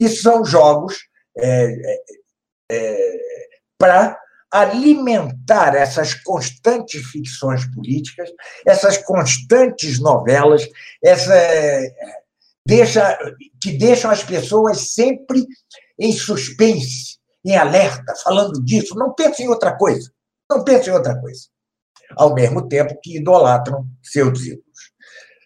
E 0.00 0.08
são 0.08 0.44
jogos 0.44 0.96
é, 1.36 1.72
é, 1.72 2.02
é 2.72 3.18
para 3.78 4.18
alimentar 4.50 5.74
essas 5.74 6.14
constantes 6.14 7.06
ficções 7.06 7.66
políticas, 7.74 8.30
essas 8.66 8.96
constantes 8.98 10.00
novelas, 10.00 10.66
essa 11.04 11.34
deixa 12.66 13.18
que 13.60 13.72
deixam 13.72 14.10
as 14.10 14.22
pessoas 14.22 14.94
sempre 14.94 15.46
em 15.98 16.12
suspense, 16.12 17.18
em 17.44 17.56
alerta, 17.56 18.14
falando 18.22 18.62
disso. 18.64 18.94
Não 18.94 19.14
pensem 19.14 19.46
em 19.46 19.48
outra 19.48 19.76
coisa. 19.76 20.10
Não 20.50 20.64
pensem 20.64 20.92
em 20.92 20.96
outra 20.96 21.18
coisa. 21.20 21.42
Ao 22.16 22.34
mesmo 22.34 22.66
tempo 22.68 22.98
que 23.02 23.16
idolatram 23.16 23.86
seus 24.02 24.40
ídolos. 24.40 24.92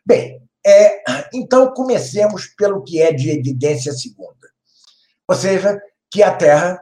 Bem, 0.06 0.40
é, 0.64 1.02
então 1.34 1.72
comecemos 1.72 2.46
pelo 2.46 2.82
que 2.82 3.00
é 3.00 3.12
de 3.12 3.30
evidência 3.30 3.92
segunda. 3.92 4.48
Ou 5.28 5.34
seja, 5.34 5.80
que 6.10 6.22
a 6.22 6.34
Terra 6.34 6.80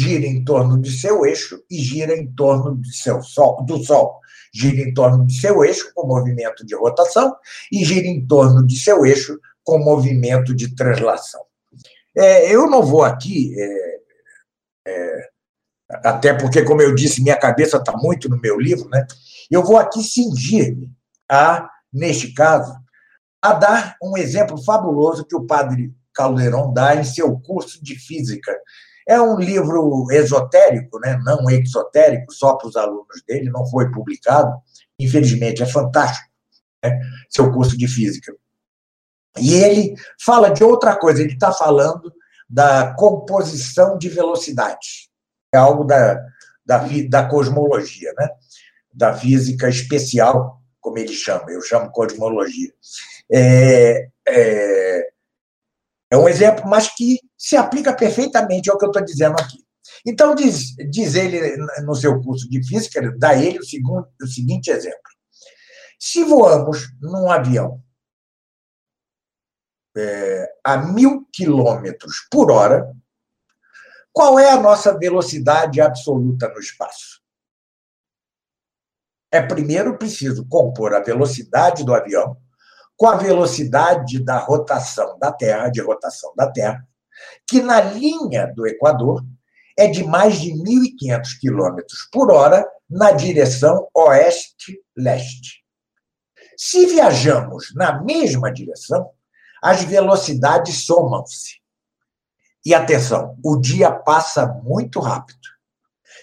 gira 0.00 0.26
em 0.26 0.42
torno 0.42 0.80
de 0.80 0.90
seu 0.90 1.26
eixo 1.26 1.62
e 1.70 1.76
gira 1.78 2.16
em 2.16 2.26
torno 2.32 2.74
de 2.80 2.96
seu 2.96 3.22
sol, 3.22 3.62
do 3.66 3.84
Sol. 3.84 4.18
Gira 4.52 4.80
em 4.80 4.94
torno 4.94 5.26
de 5.26 5.38
seu 5.38 5.62
eixo 5.62 5.92
com 5.94 6.06
movimento 6.06 6.64
de 6.64 6.74
rotação 6.74 7.36
e 7.70 7.84
gira 7.84 8.06
em 8.06 8.26
torno 8.26 8.66
de 8.66 8.76
seu 8.78 9.04
eixo 9.04 9.38
com 9.62 9.78
movimento 9.78 10.54
de 10.54 10.74
translação. 10.74 11.42
É, 12.16 12.52
eu 12.52 12.68
não 12.68 12.82
vou 12.82 13.04
aqui, 13.04 13.54
é, 13.60 14.00
é, 14.88 15.28
até 16.02 16.32
porque, 16.32 16.64
como 16.64 16.80
eu 16.80 16.94
disse, 16.94 17.22
minha 17.22 17.36
cabeça 17.36 17.76
está 17.76 17.92
muito 17.92 18.28
no 18.28 18.40
meu 18.40 18.58
livro, 18.58 18.88
né? 18.88 19.06
eu 19.50 19.62
vou 19.62 19.76
aqui 19.76 20.02
cingir-me 20.02 20.90
a, 21.30 21.68
neste 21.92 22.32
caso, 22.32 22.74
a 23.42 23.52
dar 23.52 23.96
um 24.02 24.16
exemplo 24.16 24.56
fabuloso 24.64 25.26
que 25.26 25.36
o 25.36 25.46
padre 25.46 25.94
Caldeirão 26.14 26.72
dá 26.72 26.96
em 26.96 27.04
seu 27.04 27.38
curso 27.38 27.82
de 27.84 27.96
física 27.96 28.52
é 29.10 29.20
um 29.20 29.38
livro 29.38 30.06
esotérico, 30.10 30.98
né? 31.00 31.18
não 31.24 31.48
exotérico, 31.50 32.32
só 32.32 32.54
para 32.54 32.68
os 32.68 32.76
alunos 32.76 33.22
dele, 33.26 33.50
não 33.50 33.66
foi 33.66 33.90
publicado. 33.90 34.56
Infelizmente, 34.98 35.62
é 35.62 35.66
fantástico, 35.66 36.28
né? 36.84 37.00
seu 37.28 37.52
curso 37.52 37.76
de 37.76 37.88
física. 37.88 38.34
E 39.38 39.54
ele 39.54 39.94
fala 40.20 40.50
de 40.50 40.62
outra 40.62 40.96
coisa, 40.96 41.22
ele 41.22 41.34
está 41.34 41.52
falando 41.52 42.12
da 42.48 42.94
composição 42.94 43.96
de 43.96 44.08
velocidades. 44.08 45.08
É 45.52 45.58
algo 45.58 45.84
da, 45.84 46.14
da, 46.64 46.84
da 47.08 47.28
cosmologia. 47.28 48.12
Né? 48.18 48.28
da 48.92 49.14
física 49.14 49.68
especial, 49.68 50.60
como 50.80 50.98
ele 50.98 51.12
chama, 51.12 51.50
eu 51.50 51.62
chamo 51.62 51.90
cosmologia. 51.90 52.72
É, 53.32 54.08
é, 54.28 55.09
é 56.10 56.16
um 56.16 56.28
exemplo, 56.28 56.68
mas 56.68 56.92
que 56.94 57.20
se 57.38 57.56
aplica 57.56 57.94
perfeitamente 57.94 58.68
ao 58.68 58.76
que 58.76 58.84
eu 58.84 58.90
estou 58.90 59.04
dizendo 59.04 59.36
aqui. 59.38 59.64
Então, 60.04 60.34
diz, 60.34 60.74
diz 60.90 61.14
ele 61.14 61.56
no 61.84 61.94
seu 61.94 62.20
curso 62.20 62.48
de 62.48 62.66
física, 62.66 63.00
dá 63.16 63.34
ele 63.34 63.58
o, 63.58 63.64
segundo, 63.64 64.08
o 64.20 64.26
seguinte 64.26 64.70
exemplo. 64.70 64.98
Se 65.98 66.24
voamos 66.24 66.88
num 67.00 67.30
avião 67.30 67.82
é, 69.96 70.52
a 70.64 70.78
mil 70.78 71.28
quilômetros 71.32 72.26
por 72.30 72.50
hora, 72.50 72.90
qual 74.12 74.38
é 74.38 74.50
a 74.50 74.60
nossa 74.60 74.96
velocidade 74.98 75.80
absoluta 75.80 76.48
no 76.48 76.58
espaço? 76.58 77.20
É 79.30 79.40
primeiro 79.40 79.96
preciso 79.96 80.46
compor 80.48 80.94
a 80.94 81.00
velocidade 81.00 81.84
do 81.84 81.94
avião 81.94 82.36
com 83.00 83.08
a 83.08 83.16
velocidade 83.16 84.22
da 84.22 84.36
rotação 84.36 85.18
da 85.18 85.32
Terra, 85.32 85.70
de 85.70 85.80
rotação 85.80 86.34
da 86.36 86.52
Terra, 86.52 86.86
que 87.48 87.62
na 87.62 87.80
linha 87.80 88.46
do 88.54 88.66
Equador 88.66 89.24
é 89.74 89.86
de 89.86 90.04
mais 90.04 90.38
de 90.38 90.52
1.500 90.52 91.22
km 91.40 91.82
por 92.12 92.30
hora 92.30 92.62
na 92.90 93.10
direção 93.12 93.88
oeste-leste. 93.94 95.64
Se 96.58 96.84
viajamos 96.84 97.72
na 97.74 98.02
mesma 98.02 98.52
direção, 98.52 99.10
as 99.62 99.82
velocidades 99.82 100.84
somam-se. 100.84 101.54
E 102.66 102.74
atenção, 102.74 103.34
o 103.42 103.56
dia 103.56 103.90
passa 103.90 104.46
muito 104.62 105.00
rápido. 105.00 105.48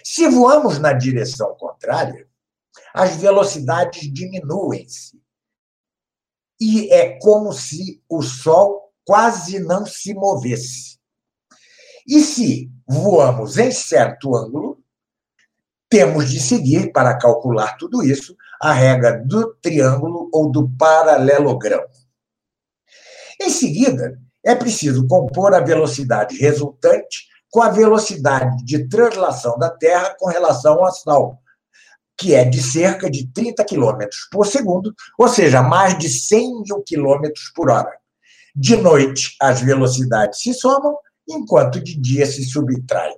Se 0.04 0.28
voamos 0.28 0.78
na 0.78 0.92
direção 0.92 1.56
contrária, 1.56 2.28
as 2.94 3.16
velocidades 3.16 4.02
diminuem-se. 4.12 5.20
E 6.60 6.90
é 6.92 7.18
como 7.18 7.52
se 7.52 8.02
o 8.08 8.22
Sol 8.22 8.92
quase 9.04 9.58
não 9.60 9.86
se 9.86 10.12
movesse. 10.12 10.98
E 12.06 12.20
se 12.20 12.70
voamos 12.86 13.58
em 13.58 13.70
certo 13.70 14.34
ângulo, 14.34 14.78
temos 15.90 16.30
de 16.30 16.40
seguir, 16.40 16.92
para 16.92 17.16
calcular 17.16 17.76
tudo 17.76 18.02
isso, 18.02 18.36
a 18.60 18.72
regra 18.72 19.22
do 19.24 19.54
triângulo 19.54 20.28
ou 20.32 20.50
do 20.50 20.68
paralelogramo. 20.76 21.88
Em 23.40 23.50
seguida, 23.50 24.20
é 24.44 24.54
preciso 24.54 25.06
compor 25.06 25.54
a 25.54 25.60
velocidade 25.60 26.36
resultante 26.36 27.28
com 27.50 27.62
a 27.62 27.70
velocidade 27.70 28.64
de 28.64 28.88
translação 28.88 29.58
da 29.58 29.70
Terra 29.70 30.14
com 30.18 30.28
relação 30.28 30.84
ao 30.84 30.92
Sol, 30.92 31.38
que 32.18 32.34
é 32.34 32.44
de 32.44 32.60
cerca 32.60 33.08
de 33.08 33.28
30 33.32 33.64
km 33.64 34.06
por 34.30 34.46
segundo, 34.46 34.92
ou 35.16 35.28
seja, 35.28 35.62
mais 35.62 35.96
de 35.96 36.08
100 36.08 36.62
mil 36.62 36.82
km 36.82 37.30
por 37.54 37.70
hora. 37.70 37.92
De 38.54 38.76
noite, 38.76 39.36
as 39.40 39.60
velocidades 39.60 40.40
se 40.42 40.52
somam, 40.52 40.96
enquanto 41.28 41.80
de 41.80 41.96
dia 41.96 42.26
se 42.26 42.44
subtraem. 42.44 43.16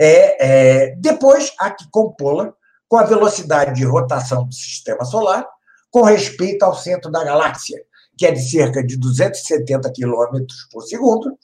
É, 0.00 0.86
é, 0.86 0.96
depois, 0.96 1.52
há 1.58 1.70
que 1.70 1.84
compô-la 1.90 2.52
com 2.88 2.96
a 2.96 3.04
velocidade 3.04 3.74
de 3.74 3.84
rotação 3.84 4.46
do 4.46 4.54
sistema 4.54 5.04
solar 5.04 5.46
com 5.90 6.02
respeito 6.02 6.64
ao 6.64 6.74
centro 6.74 7.10
da 7.10 7.22
galáxia, 7.22 7.78
que 8.16 8.26
é 8.26 8.32
de 8.32 8.40
cerca 8.40 8.82
de 8.82 8.96
270 8.96 9.92
quilômetros 9.92 10.66
por 10.72 10.82
segundo, 10.82 11.36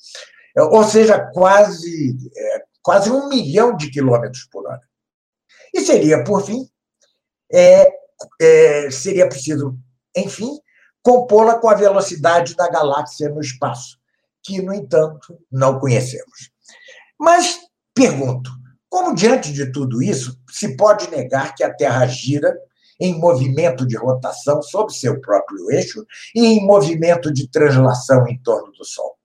é, 0.57 0.63
ou 0.63 0.83
seja, 0.85 1.19
quase, 1.33 2.17
é, 2.37 2.63
quase 2.83 3.11
um 3.11 3.29
milhão 3.29 3.77
de 3.77 3.91
quilômetros 3.91 4.49
por 4.51 4.67
hora. 4.67 4.90
E 5.75 5.81
seria, 5.81 6.25
por 6.25 6.45
fim, 6.45 6.69
é, 7.53 7.91
é, 8.41 8.91
seria 8.91 9.29
preciso, 9.29 9.79
enfim, 10.17 10.59
compô-la 11.03 11.59
com 11.59 11.69
a 11.69 11.75
velocidade 11.75 12.55
da 12.55 12.69
galáxia 12.69 13.29
no 13.29 13.41
espaço, 13.41 13.99
que, 14.43 14.61
no 14.61 14.73
entanto, 14.75 15.39
não 15.51 15.79
conhecemos. 15.79 16.51
Mas, 17.19 17.59
pergunto, 17.95 18.51
como 18.89 19.15
diante 19.15 19.53
de 19.53 19.71
tudo 19.71 20.03
isso 20.03 20.39
se 20.51 20.77
pode 20.77 21.11
negar 21.11 21.55
que 21.55 21.63
a 21.63 21.73
Terra 21.73 22.07
gira 22.07 22.57
em 23.01 23.19
movimento 23.19 23.87
de 23.87 23.97
rotação 23.97 24.61
sobre 24.61 24.93
seu 24.93 25.21
próprio 25.21 25.71
eixo 25.71 26.05
e 26.35 26.45
em 26.45 26.67
movimento 26.67 27.33
de 27.33 27.49
translação 27.49 28.27
em 28.29 28.39
torno 28.43 28.71
do 28.73 28.85
Sol. 28.85 29.17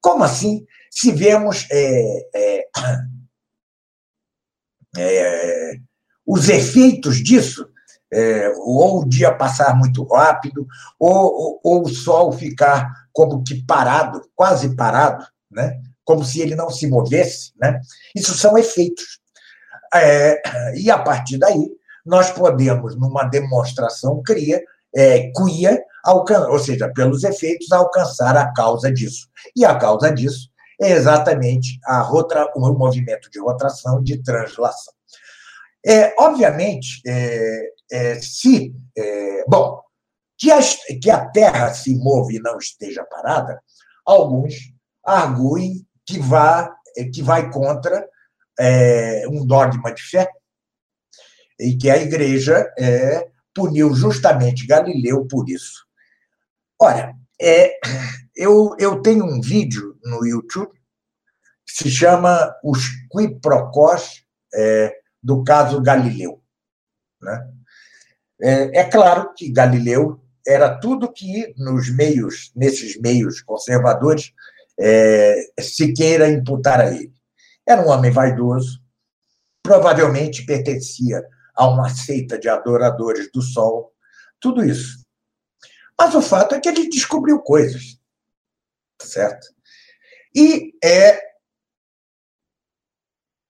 Como 0.00 0.22
assim? 0.22 0.64
Se 0.90 1.10
vemos 1.10 1.66
é, 1.70 2.28
é, 2.34 2.68
é, 4.96 5.72
os 6.26 6.48
efeitos 6.48 7.22
disso, 7.22 7.66
é, 8.12 8.52
ou 8.58 9.02
o 9.02 9.08
dia 9.08 9.32
passar 9.32 9.76
muito 9.76 10.04
rápido, 10.04 10.66
ou, 10.98 11.12
ou, 11.12 11.60
ou, 11.62 11.82
o 11.84 11.88
Sol 11.88 12.32
ficar 12.32 12.90
como 13.12 13.42
que 13.42 13.64
parado, 13.64 14.20
quase 14.34 14.74
parado, 14.74 15.24
né? 15.50 15.80
como 16.04 16.24
se 16.24 16.40
ele 16.40 16.56
não 16.56 16.70
se 16.70 16.88
movesse. 16.88 17.52
Né? 17.60 17.80
Isso 18.14 18.36
são 18.36 18.58
efeitos. 18.58 19.20
É, 19.94 20.40
e 20.76 20.90
a 20.90 20.98
partir 20.98 21.38
daí, 21.38 21.70
nós 22.04 22.30
podemos, 22.30 22.96
numa 22.96 23.24
demonstração 23.24 24.22
cria, 24.22 24.60
é, 24.94 25.30
quia, 25.32 25.80
ou 26.04 26.58
seja, 26.58 26.90
pelos 26.92 27.22
efeitos, 27.22 27.70
alcançar 27.70 28.36
a 28.36 28.52
causa 28.52 28.92
disso. 28.92 29.28
E 29.54 29.64
a 29.64 29.76
causa 29.76 30.10
disso 30.10 30.49
é 30.80 30.90
exatamente 30.92 31.78
a 31.84 32.00
rotra, 32.00 32.50
o 32.54 32.72
movimento 32.72 33.30
de 33.30 33.38
rotação 33.38 34.02
de 34.02 34.22
translação. 34.22 34.94
É, 35.84 36.14
obviamente, 36.18 37.00
é, 37.06 37.72
é, 37.90 38.14
se. 38.20 38.74
É, 38.96 39.44
bom, 39.48 39.80
que 40.38 40.50
a, 40.50 40.58
que 41.02 41.10
a 41.10 41.26
Terra 41.26 41.74
se 41.74 41.94
move 41.96 42.36
e 42.36 42.40
não 42.40 42.56
esteja 42.58 43.04
parada, 43.04 43.62
alguns 44.06 44.54
arguem 45.04 45.86
que, 46.06 46.18
vá, 46.18 46.74
que 47.12 47.22
vai 47.22 47.50
contra 47.50 48.08
é, 48.58 49.24
um 49.28 49.46
dogma 49.46 49.92
de 49.92 50.02
fé, 50.02 50.30
e 51.58 51.76
que 51.76 51.90
a 51.90 51.98
igreja 51.98 52.72
é, 52.78 53.28
puniu 53.54 53.94
justamente 53.94 54.66
Galileu 54.66 55.26
por 55.26 55.48
isso. 55.48 55.84
Olha, 56.80 57.14
é, 57.40 57.78
eu, 58.36 58.74
eu 58.78 59.00
tenho 59.00 59.24
um 59.24 59.40
vídeo 59.40 59.98
no 60.04 60.26
YouTube 60.26 60.72
que 61.66 61.84
se 61.84 61.90
chama 61.90 62.54
Os 62.62 62.86
Quiprocós 63.10 64.24
é, 64.54 64.94
do 65.22 65.42
caso 65.42 65.80
Galileu. 65.80 66.42
Né? 67.20 67.50
É, 68.42 68.80
é 68.80 68.84
claro 68.84 69.32
que 69.34 69.50
Galileu 69.50 70.20
era 70.46 70.78
tudo 70.78 71.12
que 71.12 71.54
nos 71.56 71.90
meios, 71.90 72.50
nesses 72.56 73.00
meios 73.00 73.40
conservadores, 73.42 74.32
é, 74.78 75.36
se 75.60 75.92
queira 75.92 76.28
imputar 76.28 76.80
a 76.80 76.92
ele. 76.92 77.12
Era 77.66 77.82
um 77.82 77.88
homem 77.90 78.10
vaidoso, 78.10 78.80
provavelmente 79.62 80.44
pertencia 80.46 81.22
a 81.54 81.68
uma 81.68 81.90
seita 81.90 82.38
de 82.38 82.48
adoradores 82.48 83.30
do 83.32 83.42
sol, 83.42 83.92
tudo 84.40 84.64
isso. 84.64 85.04
Mas 86.00 86.14
o 86.14 86.22
fato 86.22 86.54
é 86.54 86.60
que 86.60 86.66
ele 86.66 86.88
descobriu 86.88 87.40
coisas, 87.40 87.98
certo? 89.02 89.46
E 90.34 90.72
é, 90.82 91.20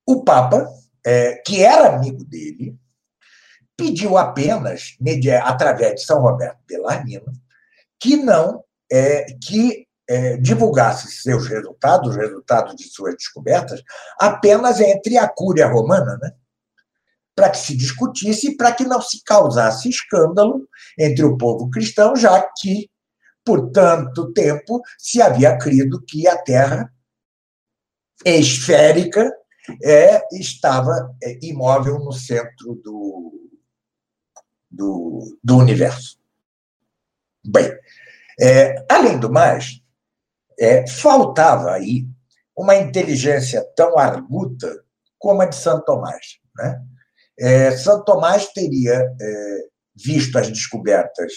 o 0.05 0.25
Papa, 0.25 0.69
é, 1.07 1.37
que 1.47 1.63
era 1.63 1.95
amigo 1.95 2.25
dele, 2.25 2.77
pediu 3.77 4.19
apenas, 4.19 4.97
através 5.45 5.95
de 5.95 6.05
São 6.05 6.21
Roberto 6.21 6.59
Bellarmino, 6.67 7.33
que 8.01 8.17
não 8.17 8.65
é, 8.91 9.27
que 9.35 9.87
é, 10.09 10.37
divulgasse 10.37 11.09
seus 11.09 11.47
resultados, 11.47 12.11
os 12.11 12.17
resultados 12.17 12.75
de 12.75 12.83
suas 12.83 13.15
descobertas, 13.15 13.81
apenas 14.19 14.81
entre 14.81 15.17
a 15.17 15.29
Cúria 15.29 15.69
Romana, 15.69 16.19
né? 16.21 16.33
Para 17.35 17.51
que 17.51 17.59
se 17.59 17.77
discutisse 17.77 18.49
e 18.49 18.57
para 18.57 18.73
que 18.73 18.85
não 18.85 19.01
se 19.01 19.23
causasse 19.25 19.89
escândalo 19.89 20.69
entre 20.99 21.25
o 21.25 21.37
povo 21.37 21.71
cristão, 21.71 22.15
já 22.17 22.41
que, 22.59 22.91
por 23.45 23.71
tanto 23.71 24.33
tempo, 24.33 24.83
se 24.99 25.23
havia 25.23 25.57
crido 25.57 26.03
que 26.07 26.27
a 26.29 26.37
Terra 26.37 26.93
esférica 28.25 29.31
é, 29.83 30.23
estava 30.33 31.15
é, 31.23 31.39
imóvel 31.43 31.99
no 32.01 32.13
centro 32.13 32.75
do, 32.83 33.51
do, 34.71 35.39
do 35.43 35.57
universo. 35.57 36.19
Bem, 37.45 37.71
é, 38.39 38.85
além 38.91 39.19
do 39.19 39.33
mais, 39.33 39.81
é, 40.59 40.87
faltava 40.87 41.73
aí 41.73 42.07
uma 42.57 42.77
inteligência 42.77 43.65
tão 43.75 43.99
arguta 43.99 44.85
como 45.19 45.41
a 45.41 45.47
de 45.47 45.57
Santo 45.57 45.85
Tomás. 45.85 46.39
Né? 46.57 46.83
É, 47.41 47.71
Santo 47.77 48.05
Tomás 48.05 48.53
teria 48.53 48.93
é, 48.95 49.59
visto 49.97 50.39
as 50.39 50.49
descobertas 50.49 51.33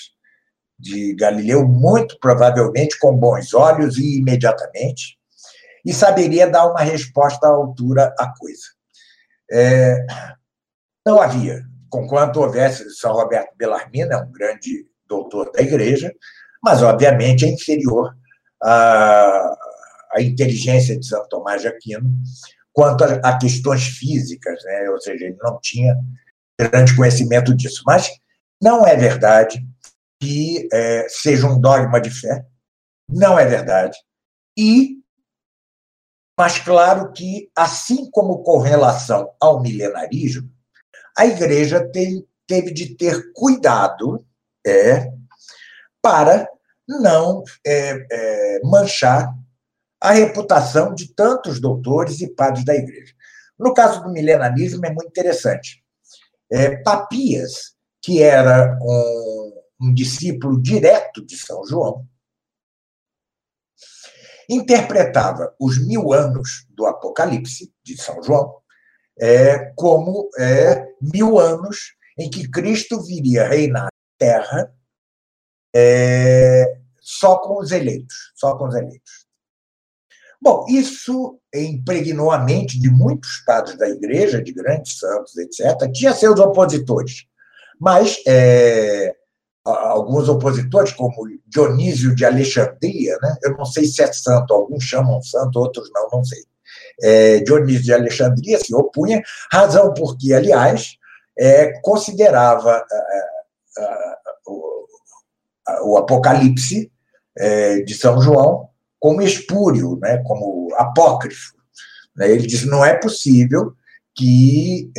de 0.78 1.16
Galileu 1.16 1.66
muito 1.66 2.18
provavelmente 2.20 3.00
com 3.00 3.16
bons 3.16 3.54
olhos 3.54 3.98
e 3.98 4.18
imediatamente, 4.18 5.18
e 5.86 5.94
saberia 5.94 6.50
dar 6.50 6.68
uma 6.68 6.82
resposta 6.82 7.48
à 7.48 7.50
altura 7.50 8.14
à 8.20 8.34
coisa. 8.38 8.64
É, 9.52 10.06
não 11.06 11.22
havia 11.22 11.64
conquanto 11.90 12.38
houvesse 12.38 12.90
São 12.96 13.14
Roberto 13.14 13.56
Bellarmino, 13.56 14.14
é 14.14 14.18
um 14.18 14.32
grande 14.32 14.88
doutor 15.08 15.52
da 15.52 15.62
igreja, 15.62 16.12
mas, 16.62 16.82
obviamente, 16.82 17.46
é 17.46 17.50
inferior 17.50 18.16
à, 18.62 19.56
à 20.16 20.22
inteligência 20.22 20.98
de 20.98 21.06
São 21.06 21.28
Tomás 21.30 21.62
de 21.62 21.68
Aquino 21.68 22.10
quanto 22.74 23.04
a, 23.04 23.14
a 23.24 23.38
questões 23.38 23.84
físicas, 23.84 24.62
né? 24.66 24.90
ou 24.90 25.00
seja, 25.00 25.26
ele 25.26 25.38
não 25.42 25.60
tinha 25.62 25.96
grande 26.60 26.96
conhecimento 26.96 27.56
disso. 27.56 27.84
Mas 27.86 28.10
não 28.62 28.86
é 28.86 28.96
verdade 28.96 29.66
que 30.20 30.68
é, 30.72 31.08
seja 31.08 31.48
um 31.48 31.60
dogma 31.60 32.02
de 32.02 32.10
fé, 32.10 32.46
não 33.08 33.38
é 33.38 33.46
verdade. 33.46 33.98
E, 34.58 34.98
mas 36.38 36.58
claro 36.60 37.12
que, 37.12 37.50
assim 37.56 38.10
como 38.10 38.42
com 38.42 38.58
relação 38.58 39.32
ao 39.40 39.62
milenarismo, 39.62 40.50
a 41.18 41.26
igreja 41.26 41.86
tem, 41.92 42.26
teve 42.48 42.72
de 42.72 42.96
ter 42.96 43.32
cuidado 43.34 44.26
é, 44.66 45.12
para 46.02 46.50
não 46.88 47.44
é, 47.66 48.06
é, 48.12 48.60
manchar 48.64 49.34
a 50.04 50.12
reputação 50.12 50.94
de 50.94 51.16
tantos 51.16 51.62
doutores 51.62 52.20
e 52.20 52.28
padres 52.28 52.66
da 52.66 52.76
igreja. 52.76 53.14
No 53.58 53.74
caso 53.74 54.04
do 54.04 54.12
milenarismo, 54.12 54.86
é 54.86 54.90
muito 54.90 55.08
interessante. 55.08 55.82
É, 56.52 56.76
Papias, 56.84 57.74
que 58.02 58.22
era 58.22 58.78
um, 58.82 59.64
um 59.84 59.94
discípulo 59.94 60.62
direto 60.62 61.26
de 61.26 61.38
São 61.38 61.66
João, 61.66 62.06
interpretava 64.50 65.56
os 65.58 65.78
mil 65.88 66.12
anos 66.12 66.68
do 66.72 66.86
Apocalipse 66.86 67.74
de 67.82 67.96
São 67.96 68.22
João 68.22 68.58
é, 69.18 69.72
como 69.74 70.30
é, 70.38 70.86
mil 71.02 71.40
anos 71.40 71.96
em 72.20 72.30
que 72.30 72.52
Cristo 72.52 73.02
viria 73.02 73.48
reinar 73.48 73.86
na 73.86 73.90
terra 74.18 74.76
é, 75.74 76.78
só 77.00 77.38
com 77.38 77.62
os 77.62 77.72
eleitos, 77.72 78.34
só 78.36 78.58
com 78.58 78.68
os 78.68 78.76
eleitos. 78.76 79.24
Bom, 80.44 80.66
isso 80.68 81.40
impregnou 81.56 82.30
a 82.30 82.38
mente 82.38 82.78
de 82.78 82.90
muitos 82.90 83.38
padres 83.46 83.78
da 83.78 83.88
igreja, 83.88 84.44
de 84.44 84.52
grandes 84.52 85.00
santos, 85.00 85.38
etc. 85.38 85.90
Tinha 85.94 86.12
seus 86.12 86.38
opositores, 86.38 87.24
mas 87.80 88.18
é, 88.28 89.16
alguns 89.64 90.28
opositores, 90.28 90.92
como 90.92 91.30
Dionísio 91.48 92.14
de 92.14 92.26
Alexandria, 92.26 93.18
né? 93.22 93.38
eu 93.42 93.56
não 93.56 93.64
sei 93.64 93.86
se 93.86 94.04
é 94.04 94.12
santo, 94.12 94.54
alguns 94.54 94.84
chamam 94.84 95.22
santo, 95.22 95.58
outros 95.58 95.90
não, 95.94 96.10
não 96.12 96.26
sei. 96.26 96.44
É, 97.02 97.40
Dionísio 97.40 97.84
de 97.84 97.94
Alexandria 97.94 98.60
se 98.60 98.76
opunha, 98.76 99.22
razão 99.50 99.94
porque, 99.94 100.34
aliás, 100.34 100.98
é, 101.40 101.80
considerava 101.80 102.84
o, 104.46 104.86
o, 105.86 105.98
Apocalipse 105.98 106.92
é, 107.38 107.80
de 107.80 107.94
São 107.94 108.22
João 108.22 108.73
como 109.04 109.22
espúrio, 109.22 110.00
né, 110.02 110.24
como 110.24 110.74
apócrifo. 110.76 111.52
Né? 112.16 112.32
Ele 112.32 112.48
disse 112.48 112.66
não 112.68 112.86
é 112.86 112.98
possível 112.98 113.76
que 114.16 114.90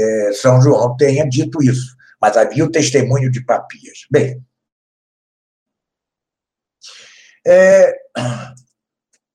São 0.43 0.61
João 0.61 0.95
tenha 0.95 1.27
dito 1.27 1.63
isso, 1.63 1.97
mas 2.21 2.37
havia 2.37 2.67
o 2.67 2.71
testemunho 2.71 3.31
de 3.31 3.43
Papias. 3.43 4.01
Bem, 4.11 4.45
é, 7.47 7.95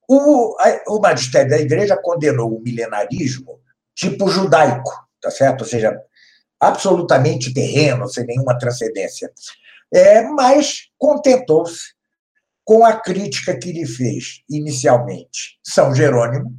o, 0.08 0.56
o 0.88 1.00
magistério 1.02 1.50
da 1.50 1.58
igreja 1.58 1.98
condenou 2.00 2.56
o 2.56 2.62
milenarismo 2.62 3.60
tipo 3.96 4.30
judaico, 4.30 4.92
tá 5.20 5.32
certo? 5.32 5.62
Ou 5.62 5.68
seja, 5.68 6.00
absolutamente 6.60 7.56
terreno, 7.56 8.08
sem 8.08 8.24
nenhuma 8.24 8.56
transcendência. 8.56 9.32
É, 9.92 10.22
mas 10.22 10.92
contentou-se 10.96 11.98
com 12.70 12.86
a 12.86 12.94
crítica 12.94 13.58
que 13.58 13.72
lhe 13.72 13.84
fez 13.84 14.44
inicialmente 14.48 15.58
São 15.64 15.92
Jerônimo, 15.92 16.56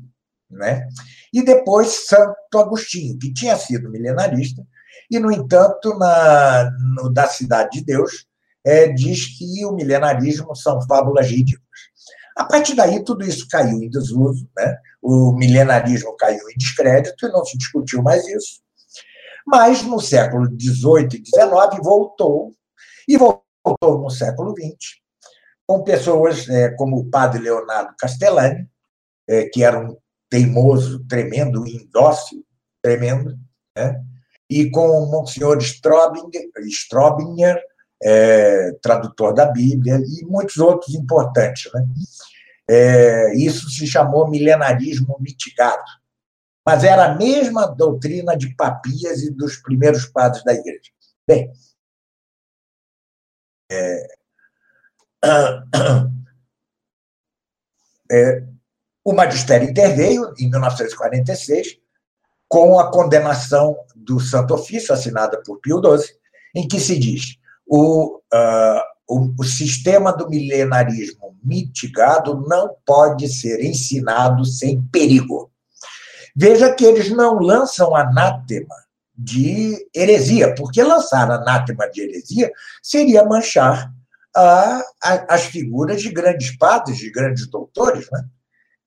né? 0.50 0.84
e 1.32 1.40
depois 1.40 2.08
Santo 2.08 2.58
Agostinho, 2.58 3.16
que 3.16 3.32
tinha 3.32 3.56
sido 3.56 3.88
milenarista, 3.88 4.60
e, 5.08 5.20
no 5.20 5.30
entanto, 5.30 5.96
na, 5.96 6.68
no, 6.96 7.12
da 7.12 7.28
Cidade 7.28 7.78
de 7.78 7.84
Deus, 7.84 8.26
é, 8.66 8.88
diz 8.88 9.38
que 9.38 9.64
o 9.64 9.70
milenarismo 9.70 10.52
são 10.56 10.82
fábulas 10.82 11.28
ridículas. 11.28 11.68
A 12.36 12.44
partir 12.44 12.74
daí, 12.74 13.04
tudo 13.04 13.24
isso 13.24 13.46
caiu 13.48 13.80
em 13.80 13.88
desuso, 13.88 14.50
né? 14.58 14.78
o 15.00 15.32
milenarismo 15.32 16.16
caiu 16.16 16.42
em 16.50 16.58
descrédito 16.58 17.24
e 17.24 17.30
não 17.30 17.44
se 17.44 17.56
discutiu 17.56 18.02
mais 18.02 18.26
isso. 18.26 18.60
Mas 19.46 19.84
no 19.84 20.00
século 20.00 20.46
XVIII 20.46 21.06
e 21.12 21.24
XIX 21.24 21.80
voltou, 21.84 22.52
e 23.06 23.16
voltou 23.16 24.02
no 24.02 24.10
século 24.10 24.52
XX, 24.58 24.99
com 25.70 25.84
pessoas 25.84 26.48
é, 26.48 26.70
como 26.70 26.98
o 26.98 27.08
padre 27.08 27.40
Leonardo 27.40 27.94
Castellani, 27.96 28.68
é, 29.28 29.44
que 29.44 29.62
era 29.62 29.78
um 29.78 29.96
teimoso, 30.28 31.06
tremendo, 31.06 31.64
indócil, 31.64 32.44
tremendo, 32.82 33.38
né? 33.78 34.02
e 34.50 34.68
com 34.68 34.88
o 34.88 35.08
Monsenhor 35.08 35.58
Strobinger, 35.58 36.50
Strobinger 36.66 37.56
é, 38.02 38.72
tradutor 38.82 39.32
da 39.32 39.46
Bíblia, 39.46 40.00
e 40.04 40.24
muitos 40.26 40.56
outros 40.56 40.92
importantes. 40.92 41.72
Né? 41.72 41.86
É, 42.68 43.36
isso 43.36 43.70
se 43.70 43.86
chamou 43.86 44.28
milenarismo 44.28 45.18
mitigado. 45.20 45.84
Mas 46.66 46.82
era 46.82 47.12
a 47.12 47.14
mesma 47.14 47.66
doutrina 47.66 48.36
de 48.36 48.56
Papias 48.56 49.22
e 49.22 49.30
dos 49.30 49.58
primeiros 49.58 50.04
padres 50.06 50.42
da 50.42 50.52
igreja. 50.52 50.90
Bem, 51.24 51.48
é, 53.70 54.19
é, 58.10 58.42
o 59.04 59.12
magistério 59.12 59.68
interveio 59.68 60.32
em 60.38 60.48
1946 60.50 61.78
com 62.48 62.80
a 62.80 62.90
condenação 62.90 63.76
do 63.94 64.18
Santo 64.18 64.54
Ofício, 64.54 64.92
assinada 64.92 65.40
por 65.42 65.60
Pio 65.60 65.80
XII, 65.80 66.14
em 66.54 66.66
que 66.66 66.80
se 66.80 66.98
diz 66.98 67.36
o, 67.66 68.16
uh, 68.16 68.82
o, 69.08 69.32
o 69.38 69.44
sistema 69.44 70.12
do 70.12 70.28
milenarismo 70.28 71.36
mitigado 71.42 72.44
não 72.48 72.74
pode 72.84 73.28
ser 73.28 73.64
ensinado 73.64 74.44
sem 74.44 74.82
perigo. 74.82 75.50
Veja 76.34 76.74
que 76.74 76.84
eles 76.84 77.10
não 77.10 77.38
lançam 77.38 77.94
anátema 77.94 78.74
de 79.16 79.88
heresia, 79.94 80.54
porque 80.54 80.82
lançar 80.82 81.30
anátema 81.30 81.88
de 81.90 82.00
heresia 82.02 82.50
seria 82.82 83.24
manchar 83.24 83.92
a, 84.36 84.82
a, 85.02 85.34
as 85.34 85.44
figuras 85.44 86.02
de 86.02 86.10
grandes 86.10 86.56
padres, 86.56 86.98
de 86.98 87.10
grandes 87.10 87.48
doutores. 87.48 88.08
Né? 88.10 88.24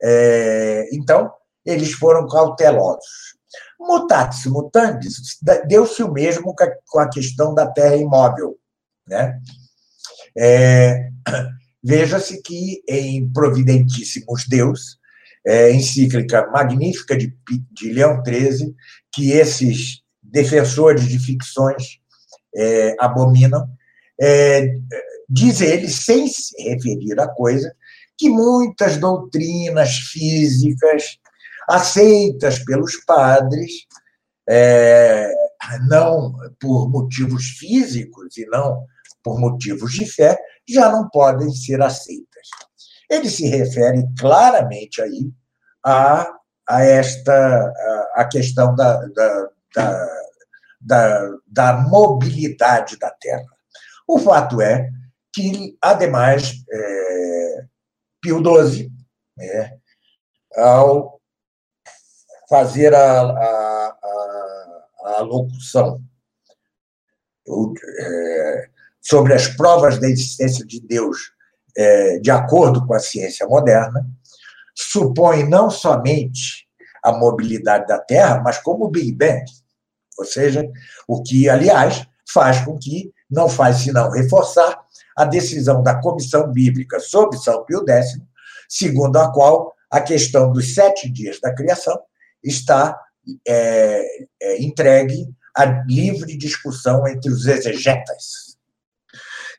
É, 0.04 0.90
então, 0.94 1.32
eles 1.66 1.94
foram 1.94 2.28
cautelosos. 2.28 3.38
Mutatis 3.80 4.46
mutandis, 4.46 5.38
deu-se 5.68 6.02
o 6.04 6.12
mesmo 6.12 6.56
com 6.88 7.00
a 7.00 7.10
questão 7.10 7.54
da 7.54 7.68
terra 7.68 7.96
imóvel. 7.96 8.58
Né? 9.08 9.40
É, 10.38 11.10
Veja-se 11.84 12.42
que 12.42 12.82
em 12.88 13.30
Providentíssimos 13.32 14.48
Deus, 14.48 14.98
é, 15.46 15.72
encíclica 15.74 16.50
magnífica 16.50 17.18
de, 17.18 17.36
de 17.72 17.92
Leão 17.92 18.24
XIII, 18.26 18.74
que 19.14 19.34
esses 19.34 20.02
defensores 20.22 21.06
de 21.06 21.20
ficções 21.20 22.00
é, 22.56 22.96
abominam, 23.00 23.68
é, 24.20 24.76
diz 25.34 25.62
ele, 25.62 25.90
sem 25.90 26.28
se 26.28 26.56
referir 26.62 27.20
à 27.20 27.28
coisa, 27.28 27.76
que 28.16 28.30
muitas 28.30 28.98
doutrinas 28.98 29.98
físicas 29.98 31.18
aceitas 31.68 32.60
pelos 32.60 32.98
padres, 32.98 33.88
é, 34.48 35.28
não 35.88 36.36
por 36.60 36.88
motivos 36.90 37.46
físicos 37.58 38.38
e 38.38 38.46
não 38.46 38.86
por 39.24 39.40
motivos 39.40 39.94
de 39.94 40.06
fé, 40.06 40.38
já 40.70 40.92
não 40.92 41.10
podem 41.10 41.50
ser 41.50 41.82
aceitas. 41.82 42.48
Ele 43.10 43.30
se 43.30 43.48
refere 43.48 44.06
claramente 44.20 45.02
aí 45.02 45.32
a, 45.84 46.32
a 46.70 46.84
esta 46.84 47.74
a, 48.16 48.26
questão 48.26 48.76
da, 48.76 49.02
da, 49.08 49.50
da, 49.76 50.08
da, 50.80 51.30
da 51.48 51.78
mobilidade 51.90 53.00
da 53.00 53.10
Terra. 53.10 53.48
O 54.08 54.20
fato 54.20 54.62
é 54.62 54.90
que, 55.34 55.78
ademais, 55.82 56.64
é, 56.72 57.66
Pio 58.22 58.38
XII, 58.38 58.92
é, 59.40 59.78
ao 60.56 61.20
fazer 62.50 62.94
a, 62.94 63.22
a, 63.22 63.98
a, 64.04 65.18
a 65.18 65.22
locução 65.22 66.00
é, 68.00 68.70
sobre 69.02 69.34
as 69.34 69.48
provas 69.48 70.00
da 70.00 70.08
existência 70.08 70.66
de 70.66 70.80
Deus 70.80 71.34
é, 71.76 72.20
de 72.20 72.32
acordo 72.32 72.86
com 72.86 72.94
a 72.94 73.00
ciência 73.00 73.48
moderna, 73.48 74.06
supõe 74.76 75.48
não 75.48 75.70
somente 75.70 76.68
a 77.04 77.12
mobilidade 77.12 77.88
da 77.88 78.00
Terra, 78.00 78.40
mas 78.40 78.60
como 78.60 78.86
o 78.86 78.90
Big 78.90 79.12
Bang. 79.12 79.44
Ou 80.18 80.26
seja, 80.26 80.70
o 81.08 81.22
que, 81.22 81.50
aliás, 81.50 82.08
faz 82.32 82.64
com 82.64 82.78
que 82.78 83.12
não 83.30 83.50
faz 83.50 83.78
senão 83.78 84.12
reforçar 84.12 84.80
a 85.16 85.26
decisão 85.26 85.82
da 85.84 86.00
Comissão 86.00 86.52
Bíblica 86.52 87.00
sobre 87.00 87.38
São 87.38 87.64
Pio 87.66 87.84
X, 87.88 88.20
segundo 88.68 89.18
a 89.18 89.32
qual 89.32 89.74
a 89.90 90.02
questão 90.02 90.52
dos 90.52 90.74
sete 90.74 91.10
dias 91.10 91.40
da 91.40 91.54
criação 91.54 92.00
está 92.44 93.00
é, 93.48 94.06
é, 94.42 94.62
entregue 94.62 95.28
a 95.56 95.66
livre 95.66 96.36
discussão 96.36 97.08
entre 97.08 97.32
os 97.32 97.46
exegetas. 97.46 98.58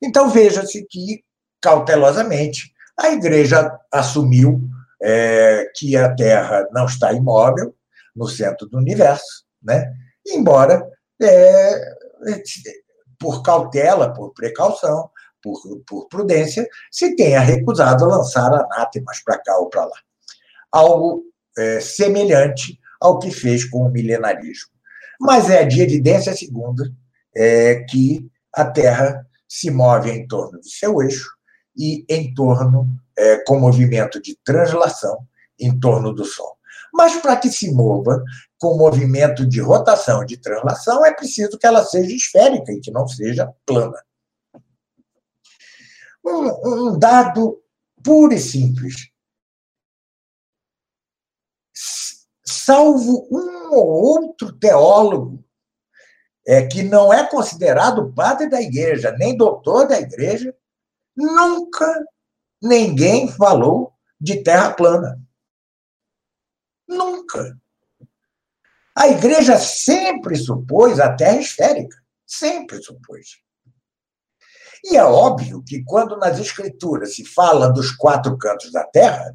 Então, 0.03 0.29
veja-se 0.29 0.85
que, 0.90 1.25
cautelosamente, 1.62 2.73
a 2.99 3.11
igreja 3.11 3.79
assumiu 3.93 4.61
é, 5.03 5.71
que 5.77 5.97
a 5.97 6.14
Terra 6.14 6.67
não 6.73 6.87
está 6.87 7.12
imóvel 7.12 7.75
no 8.14 8.29
centro 8.29 8.67
do 8.67 8.79
universo, 8.79 9.45
né? 9.62 9.93
embora, 10.27 10.87
é, 11.23 11.95
por 13.19 13.43
cautela, 13.43 14.12
por 14.12 14.33
precaução, 14.35 15.11
por, 15.44 15.61
por 15.87 16.09
prudência, 16.09 16.66
se 16.90 17.14
tenha 17.14 17.40
recusado 17.40 18.07
a 18.07 18.16
lançar 18.16 18.50
anátemas 18.50 19.22
para 19.22 19.38
cá 19.38 19.59
ou 19.59 19.68
para 19.68 19.85
lá. 19.85 19.96
Algo 20.72 21.22
é, 21.59 21.80
semelhante 21.80 22.80
ao 22.98 23.18
que 23.18 23.30
fez 23.30 23.68
com 23.68 23.87
o 23.87 23.90
milenarismo. 23.90 24.72
Mas 25.20 25.50
é 25.50 25.64
de 25.64 25.83
evidência 25.83 26.35
segunda 26.35 26.90
é, 27.37 27.85
que 27.88 28.26
a 28.54 28.64
Terra 28.64 29.26
se 29.46 29.70
move 29.70 30.11
em 30.11 30.26
torno 30.26 30.59
do 30.59 30.68
seu 30.68 31.02
eixo 31.02 31.28
e 31.76 32.04
em 32.09 32.33
torno, 32.33 32.88
é, 33.16 33.37
com 33.44 33.61
movimento 33.61 34.20
de 34.22 34.37
translação, 34.42 35.18
em 35.61 35.78
torno 35.78 36.12
do 36.14 36.24
Sol. 36.24 36.57
Mas 36.92 37.16
para 37.16 37.37
que 37.37 37.50
se 37.50 37.72
mova 37.72 38.22
com 38.59 38.78
movimento 38.78 39.46
de 39.46 39.61
rotação 39.61 40.24
de 40.24 40.37
translação, 40.37 41.04
é 41.04 41.12
preciso 41.12 41.59
que 41.59 41.66
ela 41.66 41.85
seja 41.85 42.14
esférica 42.14 42.72
e 42.72 42.80
que 42.80 42.90
não 42.90 43.07
seja 43.07 43.52
plana. 43.66 43.98
Um, 46.25 46.93
um 46.93 46.99
dado 46.99 47.63
puro 48.03 48.33
e 48.33 48.41
simples. 48.41 49.11
Salvo 52.45 53.29
um 53.31 53.75
ou 53.75 53.87
outro 53.87 54.53
teólogo 54.59 55.45
é, 56.47 56.67
que 56.67 56.83
não 56.83 57.13
é 57.13 57.29
considerado 57.29 58.13
padre 58.13 58.49
da 58.49 58.61
igreja, 58.61 59.13
nem 59.19 59.37
doutor 59.37 59.87
da 59.87 59.99
igreja, 59.99 60.55
nunca 61.17 62.05
ninguém 62.61 63.31
falou 63.31 63.93
de 64.21 64.43
terra 64.43 64.73
plana. 64.73 65.21
Nunca. 66.89 67.59
A 68.97 69.09
igreja 69.09 69.59
sempre 69.59 70.37
supôs 70.37 71.01
a 71.01 71.15
terra 71.15 71.41
esférica. 71.41 71.97
Sempre 72.27 72.83
supôs. 72.83 73.43
E 74.85 74.97
é 74.97 75.03
óbvio 75.03 75.62
que 75.66 75.83
quando 75.83 76.16
nas 76.18 76.38
escrituras 76.38 77.16
se 77.16 77.25
fala 77.25 77.73
dos 77.73 77.90
quatro 77.90 78.37
cantos 78.37 78.70
da 78.70 78.85
terra, 78.85 79.35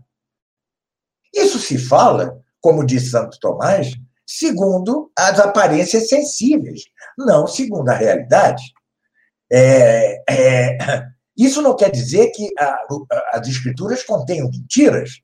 isso 1.33 1.57
se 1.59 1.77
fala, 1.77 2.39
como 2.61 2.85
diz 2.85 3.09
Santo 3.09 3.39
Tomás, 3.39 3.93
segundo 4.25 5.11
as 5.17 5.39
aparências 5.39 6.07
sensíveis, 6.07 6.83
não 7.17 7.47
segundo 7.47 7.89
a 7.89 7.95
realidade. 7.95 8.63
É, 9.51 10.21
é, 10.29 10.77
isso 11.35 11.61
não 11.61 11.75
quer 11.75 11.89
dizer 11.89 12.31
que 12.31 12.47
a, 12.59 12.79
as 13.33 13.47
escrituras 13.47 14.03
contenham 14.03 14.49
mentiras 14.49 15.21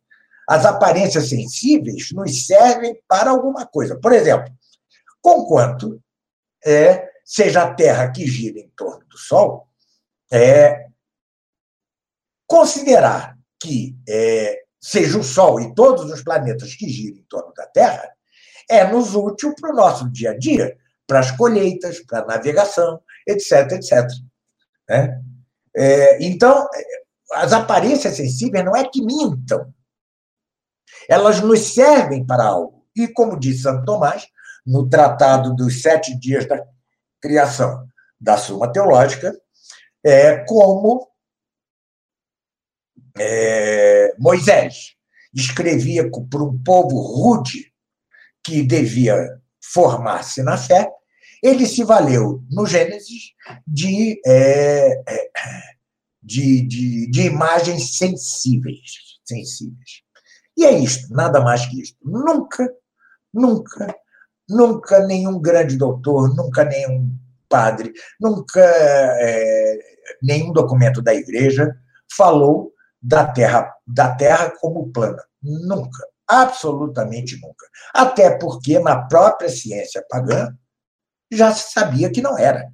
as 0.47 0.65
aparências 0.65 1.29
sensíveis 1.29 2.11
nos 2.11 2.45
servem 2.45 2.99
para 3.07 3.31
alguma 3.31 3.65
coisa. 3.65 3.99
Por 3.99 4.13
exemplo, 4.13 4.53
conquanto 5.21 5.99
é, 6.63 7.07
seja 7.23 7.63
a 7.63 7.73
Terra 7.73 8.11
que 8.11 8.27
gira 8.27 8.59
em 8.59 8.69
torno 8.75 9.05
do 9.07 9.17
Sol, 9.17 9.67
é, 10.31 10.87
considerar 12.47 13.37
que 13.59 13.97
é, 14.07 14.63
seja 14.81 15.17
o 15.17 15.23
Sol 15.23 15.59
e 15.59 15.73
todos 15.73 16.11
os 16.11 16.23
planetas 16.23 16.75
que 16.75 16.87
giram 16.87 17.17
em 17.17 17.23
torno 17.23 17.53
da 17.53 17.65
Terra 17.67 18.11
é 18.69 18.85
nos 18.85 19.15
útil 19.15 19.53
para 19.59 19.71
o 19.71 19.75
nosso 19.75 20.09
dia 20.09 20.31
a 20.31 20.37
dia, 20.37 20.77
para 21.07 21.19
as 21.19 21.31
colheitas, 21.31 21.99
para 21.99 22.19
a 22.19 22.25
navegação, 22.25 22.99
etc, 23.27 23.71
etc. 23.73 24.07
Né? 24.89 25.21
É, 25.75 26.23
então, 26.23 26.67
as 27.33 27.53
aparências 27.53 28.15
sensíveis 28.15 28.63
não 28.65 28.75
é 28.75 28.87
que 28.87 29.01
mintam, 29.03 29.73
elas 31.09 31.41
nos 31.41 31.73
servem 31.73 32.25
para 32.25 32.45
algo. 32.45 32.85
E, 32.95 33.07
como 33.07 33.39
disse 33.39 33.63
Santo 33.63 33.85
Tomás, 33.85 34.27
no 34.65 34.89
Tratado 34.89 35.53
dos 35.53 35.81
Sete 35.81 36.17
Dias 36.17 36.47
da 36.47 36.65
Criação 37.21 37.87
da 38.19 38.37
Suma 38.37 38.71
Teológica, 38.71 39.33
é, 40.05 40.37
como 40.45 41.09
é, 43.17 44.13
Moisés 44.19 44.93
escrevia 45.33 46.09
para 46.29 46.43
um 46.43 46.61
povo 46.63 46.99
rude 46.99 47.73
que 48.43 48.61
devia 48.61 49.41
formar-se 49.73 50.43
na 50.43 50.57
fé, 50.57 50.89
ele 51.41 51.65
se 51.65 51.83
valeu, 51.83 52.43
no 52.51 52.65
Gênesis, 52.65 53.33
de, 53.67 54.21
é, 54.25 55.03
é 55.07 55.31
de, 56.21 56.61
de, 56.61 57.09
de 57.09 57.21
imagens 57.23 57.97
sensíveis. 57.97 58.79
sensíveis. 59.25 60.03
E 60.55 60.65
é 60.65 60.77
isto, 60.77 61.11
nada 61.13 61.41
mais 61.41 61.65
que 61.65 61.81
isto. 61.81 61.97
Nunca, 62.03 62.71
nunca, 63.33 63.95
nunca 64.47 65.05
nenhum 65.05 65.41
grande 65.41 65.75
doutor, 65.75 66.33
nunca 66.35 66.63
nenhum 66.63 67.17
padre, 67.55 67.93
nunca 68.19 68.59
é, 68.59 69.79
nenhum 70.21 70.51
documento 70.51 71.01
da 71.01 71.13
igreja 71.13 71.73
falou 72.11 72.73
da 73.01 73.25
terra, 73.25 73.73
da 73.87 74.13
terra 74.13 74.51
como 74.59 74.91
plana. 74.91 75.23
Nunca, 75.41 76.05
absolutamente 76.27 77.39
nunca. 77.39 77.65
Até 77.93 78.37
porque 78.37 78.77
na 78.79 79.03
própria 79.07 79.47
ciência 79.47 80.05
pagã 80.09 80.53
já 81.31 81.53
se 81.53 81.71
sabia 81.71 82.11
que 82.11 82.21
não 82.21 82.37
era. 82.37 82.69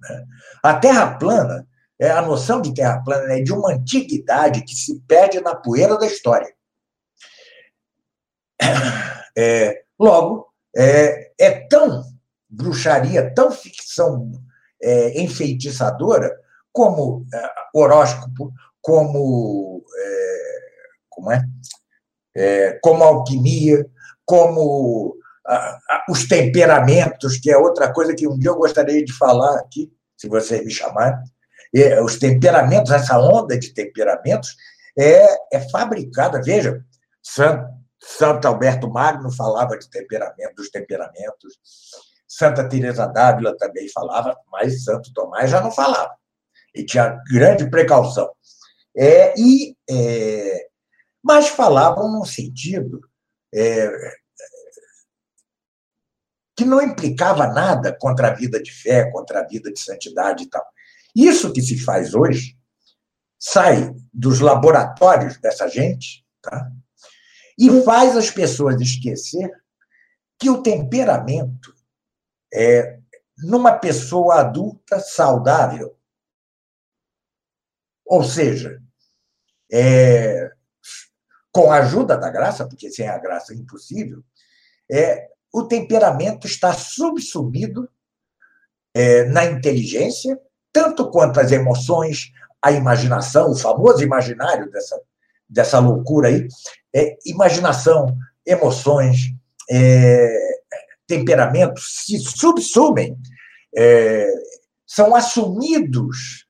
Né? 0.00 0.26
A 0.64 0.74
terra 0.74 1.16
plana 1.18 1.68
é, 2.00 2.10
a 2.10 2.22
noção 2.22 2.60
de 2.60 2.74
terra 2.74 3.00
plana 3.04 3.32
é 3.34 3.42
de 3.42 3.52
uma 3.52 3.72
antiguidade 3.72 4.64
que 4.64 4.74
se 4.74 5.00
perde 5.00 5.40
na 5.40 5.54
poeira 5.54 5.96
da 5.96 6.06
história. 6.06 6.52
É, 9.40 9.84
logo, 9.96 10.47
é, 10.78 11.32
é, 11.36 11.50
tão 11.68 12.04
bruxaria, 12.48 13.34
tão 13.34 13.50
ficção 13.50 14.30
é, 14.80 15.20
enfeitiçadora 15.20 16.32
como 16.72 17.26
é, 17.34 17.50
horóscopo, 17.74 18.52
como 18.80 19.82
é, 19.96 20.28
como 21.08 21.32
é, 21.32 21.44
é, 22.36 22.78
como 22.80 23.02
alquimia, 23.02 23.84
como 24.24 25.16
os 26.08 26.28
temperamentos, 26.28 27.38
que 27.38 27.50
é 27.50 27.56
outra 27.56 27.92
coisa 27.92 28.14
que 28.14 28.28
um 28.28 28.38
dia 28.38 28.50
eu 28.50 28.56
gostaria 28.56 29.02
de 29.02 29.12
falar 29.14 29.58
aqui, 29.58 29.90
se 30.16 30.28
vocês 30.28 30.64
me 30.64 30.70
chamarem 30.70 31.18
os 32.04 32.18
temperamentos, 32.18 32.92
essa 32.92 33.18
onda 33.18 33.58
de 33.58 33.72
temperamentos 33.72 34.56
é, 34.96 35.26
é 35.52 35.60
fabricada. 35.70 36.40
Veja, 36.42 36.84
Santo, 37.22 37.66
Santo 38.16 38.48
Alberto 38.48 38.90
Magno 38.90 39.30
falava 39.30 39.76
de 39.76 39.88
temperamento, 39.90 40.54
dos 40.56 40.70
temperamentos, 40.70 41.58
Santa 42.26 42.66
Teresa 42.66 43.06
d'Ávila 43.06 43.56
também 43.58 43.88
falava, 43.90 44.34
mas 44.50 44.82
Santo 44.84 45.12
Tomás 45.12 45.50
já 45.50 45.60
não 45.60 45.70
falava. 45.70 46.16
E 46.74 46.84
tinha 46.84 47.20
grande 47.30 47.68
precaução. 47.68 48.30
É, 48.96 49.38
e, 49.38 49.76
é, 49.90 50.68
mas 51.22 51.48
falavam 51.48 52.10
num 52.10 52.24
sentido 52.24 53.00
é, 53.54 53.88
que 56.56 56.64
não 56.64 56.80
implicava 56.80 57.46
nada 57.46 57.96
contra 57.98 58.28
a 58.28 58.34
vida 58.34 58.62
de 58.62 58.72
fé, 58.72 59.10
contra 59.10 59.40
a 59.40 59.46
vida 59.46 59.70
de 59.70 59.80
santidade 59.80 60.44
e 60.44 60.48
tal. 60.48 60.64
Isso 61.14 61.52
que 61.52 61.60
se 61.60 61.78
faz 61.84 62.14
hoje 62.14 62.56
sai 63.38 63.94
dos 64.12 64.40
laboratórios 64.40 65.38
dessa 65.38 65.68
gente 65.68 66.26
tá? 66.42 66.70
E 67.58 67.82
faz 67.82 68.16
as 68.16 68.30
pessoas 68.30 68.80
esquecer 68.80 69.50
que 70.38 70.48
o 70.48 70.62
temperamento 70.62 71.74
é 72.52 72.98
numa 73.38 73.76
pessoa 73.76 74.40
adulta 74.40 75.00
saudável. 75.00 75.96
Ou 78.06 78.24
seja, 78.24 78.82
é, 79.70 80.50
com 81.52 81.70
a 81.70 81.78
ajuda 81.78 82.16
da 82.16 82.30
graça, 82.30 82.66
porque 82.66 82.90
sem 82.90 83.08
a 83.08 83.18
graça 83.18 83.52
é 83.52 83.56
impossível, 83.56 84.22
é, 84.90 85.28
o 85.52 85.64
temperamento 85.64 86.46
está 86.46 86.72
subsumido 86.72 87.88
é, 88.94 89.24
na 89.24 89.44
inteligência 89.44 90.40
tanto 90.72 91.10
quanto 91.10 91.40
as 91.40 91.50
emoções, 91.50 92.32
a 92.62 92.70
imaginação, 92.70 93.50
o 93.50 93.56
famoso 93.56 94.02
imaginário 94.02 94.70
dessa, 94.70 95.00
dessa 95.48 95.78
loucura 95.78 96.28
aí, 96.28 96.46
é 96.94 97.16
imaginação, 97.26 98.16
emoções, 98.46 99.32
é, 99.70 100.58
temperamentos 101.06 102.04
se 102.04 102.18
subsumem, 102.18 103.16
é, 103.76 104.26
são 104.86 105.14
assumidos 105.14 106.46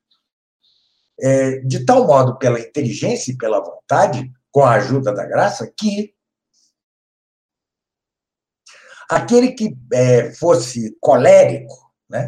é, 1.19 1.59
de 1.59 1.85
tal 1.85 2.07
modo 2.07 2.37
pela 2.37 2.59
inteligência 2.59 3.31
e 3.31 3.37
pela 3.37 3.61
vontade, 3.61 4.31
com 4.51 4.63
a 4.63 4.73
ajuda 4.73 5.13
da 5.13 5.25
graça, 5.25 5.71
que 5.77 6.13
aquele 9.09 9.51
que 9.51 9.77
é, 9.93 10.31
fosse 10.33 10.95
colérico 10.99 11.75
né, 12.09 12.25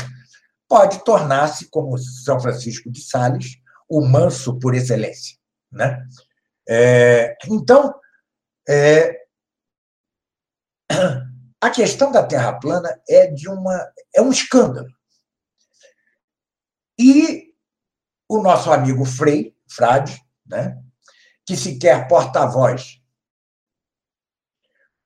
pode 0.68 1.04
tornar-se, 1.04 1.70
como 1.70 1.98
São 1.98 2.40
Francisco 2.40 2.92
de 2.92 3.02
Sales, 3.02 3.58
o 3.90 4.02
manso 4.02 4.58
por 4.60 4.76
excelência. 4.76 5.38
Né? 5.72 6.02
É, 6.68 7.36
então, 7.48 7.94
é, 8.68 9.22
a 11.62 11.70
questão 11.70 12.12
da 12.12 12.26
Terra 12.26 12.54
plana 12.60 13.02
é 13.08 13.28
de 13.28 13.50
uma 13.50 13.92
é 14.14 14.22
um 14.22 14.32
escândalo. 14.32 14.90
E 16.98 17.54
o 18.28 18.42
nosso 18.42 18.72
amigo 18.72 19.06
Frei, 19.06 19.56
Frade, 19.70 20.20
né, 20.46 20.82
que 21.46 21.58
se 21.58 21.78
quer 21.80 22.08
porta-voz 22.08 23.02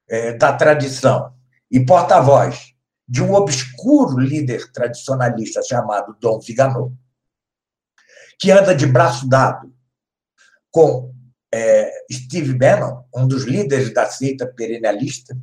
é, 0.07 0.33
da 0.33 0.55
tradição 0.55 1.35
e 1.71 1.83
porta-voz 1.83 2.75
de 3.07 3.23
um 3.23 3.33
obscuro 3.33 4.19
líder 4.19 4.71
tradicionalista 4.71 5.61
chamado 5.63 6.17
Dom 6.19 6.39
Viganò, 6.39 6.91
que 8.39 8.51
anda 8.51 8.75
de 8.75 8.85
braço 8.85 9.27
dado 9.27 9.73
com 10.71 11.14
é, 11.55 11.89
Steve 12.11 12.53
Bannon, 12.53 13.05
um 13.15 13.25
dos 13.25 13.45
líderes 13.45 13.93
da 13.93 14.05
seita 14.05 14.45
perennialista, 14.45 15.37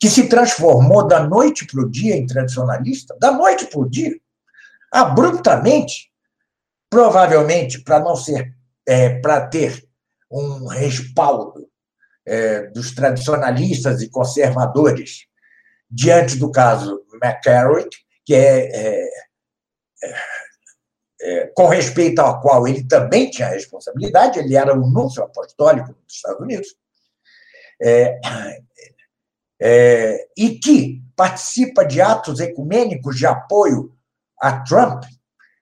que 0.00 0.10
se 0.10 0.28
transformou 0.28 1.06
da 1.06 1.22
noite 1.22 1.64
para 1.66 1.82
o 1.82 1.88
dia 1.88 2.16
em 2.16 2.26
tradicionalista, 2.26 3.16
da 3.20 3.30
noite 3.30 3.66
para 3.66 3.78
o 3.78 3.88
dia, 3.88 4.18
abruptamente, 4.90 6.10
provavelmente 6.88 7.80
para 7.84 8.00
não 8.00 8.16
ser, 8.16 8.52
é, 8.88 9.20
para 9.20 9.46
ter 9.46 9.86
um 10.28 10.66
respaldo 10.66 11.68
é, 12.26 12.62
dos 12.68 12.92
tradicionalistas 12.92 14.02
e 14.02 14.10
conservadores 14.10 15.26
diante 15.88 16.36
do 16.36 16.50
caso 16.50 17.04
McCarrick, 17.22 17.96
que 18.24 18.34
é, 18.34 19.04
é, 19.04 19.08
é, 21.20 21.46
com 21.54 21.66
respeito 21.66 22.20
ao 22.20 22.40
qual 22.40 22.66
ele 22.66 22.84
também 22.84 23.30
tinha 23.30 23.48
responsabilidade, 23.48 24.38
ele 24.38 24.56
era 24.56 24.74
o 24.74 24.88
núncio 24.88 25.22
apostólico 25.22 25.92
dos 25.92 26.14
Estados 26.14 26.40
Unidos, 26.40 26.68
é, 27.82 28.18
é, 29.60 30.28
e 30.36 30.58
que 30.58 31.02
participa 31.14 31.84
de 31.84 32.00
atos 32.00 32.40
ecumênicos 32.40 33.16
de 33.16 33.26
apoio 33.26 33.94
a 34.40 34.60
Trump, 34.60 35.04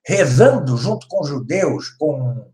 rezando 0.07 0.77
junto 0.77 1.09
com 1.09 1.25
judeus, 1.25 1.91
com, 1.91 2.51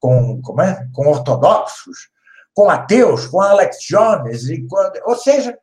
com, 0.00 0.40
como 0.40 0.62
é? 0.62 0.88
com 0.94 1.06
ortodoxos, 1.06 2.08
com 2.54 2.70
ateus, 2.70 3.26
com 3.26 3.40
Alex 3.40 3.78
Jones, 3.82 4.48
e 4.48 4.66
com, 4.66 4.76
ou 5.04 5.16
seja, 5.16 5.58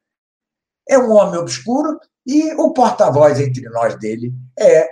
é 0.87 0.97
um 0.97 1.11
homem 1.11 1.39
obscuro 1.39 1.99
e 2.25 2.53
o 2.55 2.73
porta-voz 2.73 3.39
entre 3.39 3.69
nós 3.69 3.97
dele 3.99 4.33
é 4.57 4.87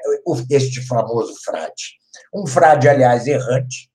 este 0.49 0.85
famoso 0.85 1.35
frade. 1.43 1.97
Um 2.33 2.45
frade, 2.45 2.87
aliás, 2.87 3.25
errante, 3.25 3.91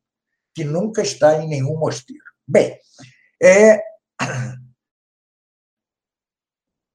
que 0.55 0.65
nunca 0.65 1.03
está 1.03 1.41
em 1.41 1.49
nenhum 1.49 1.79
mosteiro. 1.79 2.25
Bem, 2.47 2.79
é, 3.41 3.81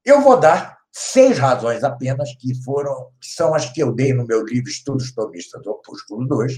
eu 0.03 0.21
vou 0.21 0.37
dar 0.37 0.79
seis 0.91 1.39
razões 1.39 1.83
apenas, 1.83 2.35
que 2.35 2.53
foram 2.63 3.09
são 3.21 3.55
as 3.55 3.69
que 3.69 3.81
eu 3.81 3.93
dei 3.93 4.13
no 4.13 4.25
meu 4.25 4.45
livro 4.45 4.69
Estudos 4.69 5.13
Tomistas 5.13 5.61
do 5.63 5.71
Opúsculo 5.71 6.27
2, 6.27 6.57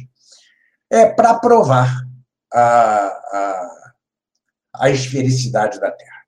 é, 0.92 1.06
para 1.08 1.40
provar 1.40 1.90
a, 2.52 3.08
a, 3.08 3.94
a 4.76 4.90
esfericidade 4.90 5.80
da 5.80 5.92
Terra. 5.92 6.26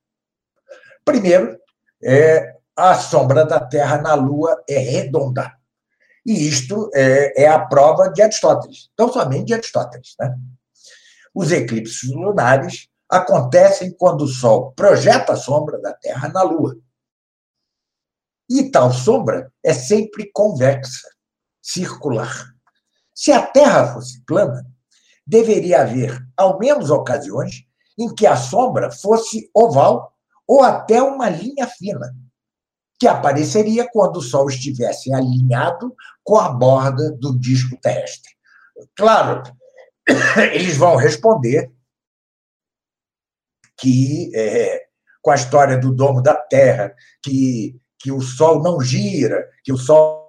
Primeiro, 1.03 1.59
é, 2.03 2.56
a 2.77 2.93
sombra 2.93 3.43
da 3.43 3.59
Terra 3.59 3.97
na 3.99 4.13
Lua 4.13 4.63
é 4.69 4.77
redonda. 4.77 5.51
E 6.23 6.47
isto 6.47 6.91
é, 6.93 7.43
é 7.43 7.47
a 7.47 7.65
prova 7.65 8.09
de 8.09 8.21
Aristóteles, 8.21 8.91
não 8.97 9.11
somente 9.11 9.45
de 9.45 9.53
Aristóteles. 9.55 10.13
Né? 10.19 10.37
Os 11.33 11.51
eclipses 11.51 12.11
lunares 12.11 12.87
acontecem 13.09 13.91
quando 13.91 14.21
o 14.21 14.27
Sol 14.27 14.73
projeta 14.73 15.33
a 15.33 15.37
sombra 15.37 15.79
da 15.81 15.91
Terra 15.93 16.29
na 16.29 16.43
Lua. 16.43 16.77
E 18.47 18.69
tal 18.69 18.93
sombra 18.93 19.51
é 19.63 19.73
sempre 19.73 20.29
convexa, 20.31 21.07
circular. 21.61 22.45
Se 23.13 23.31
a 23.31 23.45
Terra 23.45 23.91
fosse 23.93 24.23
plana, 24.23 24.65
deveria 25.25 25.81
haver, 25.81 26.21
ao 26.37 26.59
menos, 26.59 26.91
ocasiões 26.91 27.65
em 27.97 28.13
que 28.13 28.27
a 28.27 28.35
sombra 28.37 28.91
fosse 28.91 29.49
oval 29.53 30.13
ou 30.45 30.61
até 30.61 31.01
uma 31.01 31.27
linha 31.27 31.65
fina, 31.65 32.15
que 32.99 33.07
apareceria 33.07 33.87
quando 33.91 34.17
o 34.17 34.21
Sol 34.21 34.49
estivesse 34.49 35.13
alinhado 35.13 35.95
com 36.23 36.37
a 36.37 36.49
borda 36.49 37.11
do 37.11 37.37
disco 37.37 37.77
terrestre. 37.81 38.31
Claro, 38.95 39.43
eles 40.53 40.77
vão 40.77 40.95
responder 40.95 41.71
que, 43.79 44.31
é, 44.35 44.87
com 45.21 45.31
a 45.31 45.35
história 45.35 45.77
do 45.77 45.93
domo 45.93 46.21
da 46.21 46.35
Terra, 46.35 46.95
que 47.21 47.79
que 47.99 48.11
o 48.11 48.21
Sol 48.21 48.61
não 48.61 48.79
gira, 48.79 49.49
que 49.63 49.73
o 49.73 49.77
Sol 49.77 50.27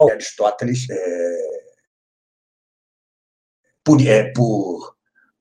Aristóteles 0.00 0.88
é, 0.88 1.67
por, 3.88 4.06
é, 4.06 4.30
por, 4.32 4.94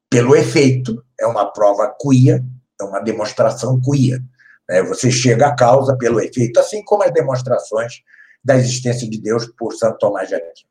pelo 0.10 0.34
efeito, 0.34 1.04
é 1.20 1.28
uma 1.28 1.52
prova 1.52 1.94
quia, 2.00 2.42
é 2.80 2.84
uma 2.86 3.02
demonstração 3.02 3.78
quia. 3.82 4.24
Né? 4.70 4.82
Você 4.84 5.12
chega 5.12 5.48
à 5.48 5.54
causa 5.54 5.98
pelo 5.98 6.22
efeito, 6.22 6.58
assim 6.58 6.82
como 6.86 7.04
as 7.04 7.12
demonstrações 7.12 8.04
da 8.42 8.56
existência 8.56 9.10
de 9.10 9.20
Deus 9.20 9.48
por 9.48 9.74
Santo 9.74 9.98
Tomás 9.98 10.30
de 10.30 10.36
Aquino. 10.36 10.70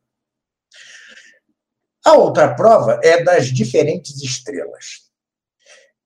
A 2.07 2.15
outra 2.15 2.55
prova 2.55 2.99
é 3.05 3.23
das 3.23 3.49
diferentes 3.49 4.23
estrelas. 4.23 5.03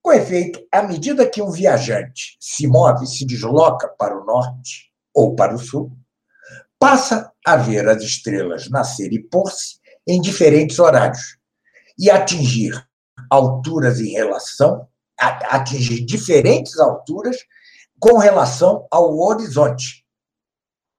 Com 0.02 0.12
efeito, 0.12 0.66
à 0.72 0.82
medida 0.82 1.28
que 1.28 1.40
um 1.40 1.52
viajante 1.52 2.36
se 2.40 2.66
move, 2.66 3.06
se 3.06 3.24
desloca 3.24 3.86
para 3.96 4.18
o 4.18 4.24
norte 4.24 4.90
ou 5.14 5.36
para 5.36 5.54
o 5.54 5.58
sul, 5.58 5.92
passa 6.80 7.30
a 7.46 7.56
ver 7.56 7.86
as 7.88 8.02
estrelas 8.02 8.68
nascer 8.68 9.12
e 9.12 9.22
pôr-se 9.22 9.78
em 10.04 10.20
diferentes 10.20 10.80
horários 10.80 11.38
e 11.98 12.10
atingir 12.10 12.72
alturas 13.30 14.00
em 14.00 14.10
relação, 14.10 14.88
atingir 15.18 16.04
diferentes 16.04 16.78
alturas 16.78 17.36
com 17.98 18.16
relação 18.18 18.86
ao 18.90 19.18
horizonte, 19.18 20.06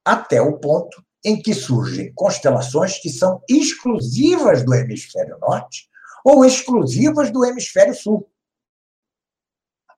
até 0.06 0.42
o 0.42 0.60
ponto 0.60 1.04
em 1.24 1.42
que 1.42 1.54
surgem 1.54 2.14
constelações 2.14 3.00
que 3.00 3.10
são 3.10 3.42
exclusivas 3.48 4.64
do 4.64 4.74
hemisfério 4.74 5.38
norte 5.40 5.90
ou 6.24 6.46
exclusivas 6.46 7.32
do 7.32 7.46
hemisfério 7.46 7.94
sul. 7.94 8.30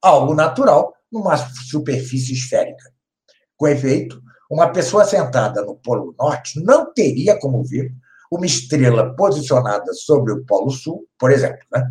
Algo 0.01 0.33
natural 0.33 0.93
numa 1.11 1.37
superfície 1.37 2.33
esférica. 2.33 2.93
Com 3.55 3.67
efeito, 3.67 4.21
uma 4.49 4.71
pessoa 4.71 5.05
sentada 5.05 5.61
no 5.63 5.75
Polo 5.75 6.13
Norte 6.19 6.61
não 6.61 6.93
teria 6.93 7.39
como 7.39 7.63
ver 7.63 7.93
uma 8.35 8.45
estrela 8.45 9.15
posicionada 9.15 9.93
sobre 9.93 10.33
o 10.33 10.45
Polo 10.45 10.71
Sul, 10.71 11.07
por 11.17 11.31
exemplo. 11.31 11.65
Né? 11.71 11.89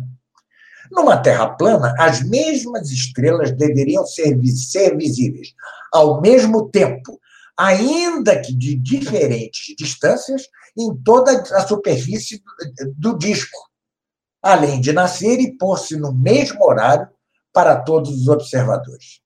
Numa 0.91 1.17
Terra 1.17 1.49
plana, 1.49 1.95
as 1.97 2.21
mesmas 2.23 2.91
estrelas 2.91 3.51
deveriam 3.51 4.05
ser, 4.05 4.37
ser 4.55 4.97
visíveis 4.97 5.53
ao 5.91 6.21
mesmo 6.21 6.69
tempo 6.69 7.19
ainda 7.57 8.41
que 8.41 8.53
de 8.53 8.75
diferentes 8.75 9.75
distâncias, 9.77 10.49
em 10.77 10.95
toda 11.03 11.31
a 11.31 11.67
superfície 11.67 12.43
do 12.97 13.17
disco, 13.17 13.57
além 14.41 14.81
de 14.81 14.91
nascer 14.91 15.39
e 15.39 15.55
pôr-se 15.55 15.95
no 15.95 16.11
mesmo 16.11 16.65
horário 16.65 17.07
para 17.53 17.79
todos 17.79 18.09
os 18.21 18.27
observadores. 18.27 19.21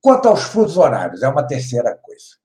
Quanto 0.00 0.28
aos 0.28 0.42
fusos 0.42 0.76
horários, 0.76 1.22
é 1.22 1.28
uma 1.28 1.46
terceira 1.46 1.96
coisa. 1.96 2.36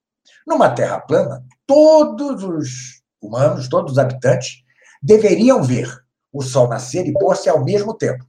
Numa 0.46 0.74
Terra 0.74 1.00
plana, 1.00 1.44
todos 1.66 2.42
os 2.42 3.02
humanos, 3.20 3.68
todos 3.68 3.92
os 3.92 3.98
habitantes, 3.98 4.62
deveriam 5.02 5.62
ver 5.62 5.88
o 6.32 6.42
Sol 6.42 6.68
nascer 6.68 7.06
e 7.06 7.12
pôr-se 7.12 7.48
ao 7.48 7.64
mesmo 7.64 7.94
tempo. 7.94 8.24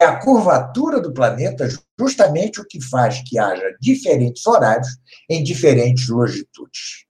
É 0.00 0.04
a 0.04 0.20
curvatura 0.20 1.00
do 1.00 1.14
planeta 1.14 1.68
justamente 1.98 2.60
o 2.60 2.66
que 2.66 2.80
faz 2.80 3.22
que 3.26 3.38
haja 3.38 3.76
diferentes 3.80 4.44
horários 4.46 4.88
em 5.30 5.42
diferentes 5.42 6.08
longitudes. 6.08 7.06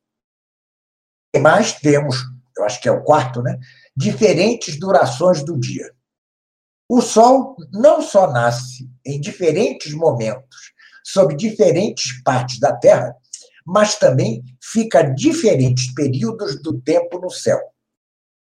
Mas 1.41 1.73
temos 1.73 2.23
eu 2.57 2.65
acho 2.65 2.81
que 2.81 2.89
é 2.89 2.93
o 2.93 3.03
quarto, 3.03 3.43
né? 3.43 3.59
Diferentes 3.97 4.79
durações 4.79 5.45
do 5.45 5.59
dia. 5.59 5.93
O 6.89 7.01
Sol 7.01 7.57
não 7.73 8.01
só 8.01 8.31
nasce 8.31 8.89
em 9.05 9.21
diferentes 9.21 9.93
momentos, 9.93 10.73
sob 11.03 11.35
diferentes 11.35 12.23
partes 12.23 12.61
da 12.61 12.75
Terra, 12.75 13.15
mas 13.65 13.97
também 13.99 14.45
fica 14.61 15.03
diferentes 15.03 15.93
períodos 15.95 16.61
do 16.61 16.81
tempo 16.81 17.19
no 17.19 17.31
céu. 17.31 17.61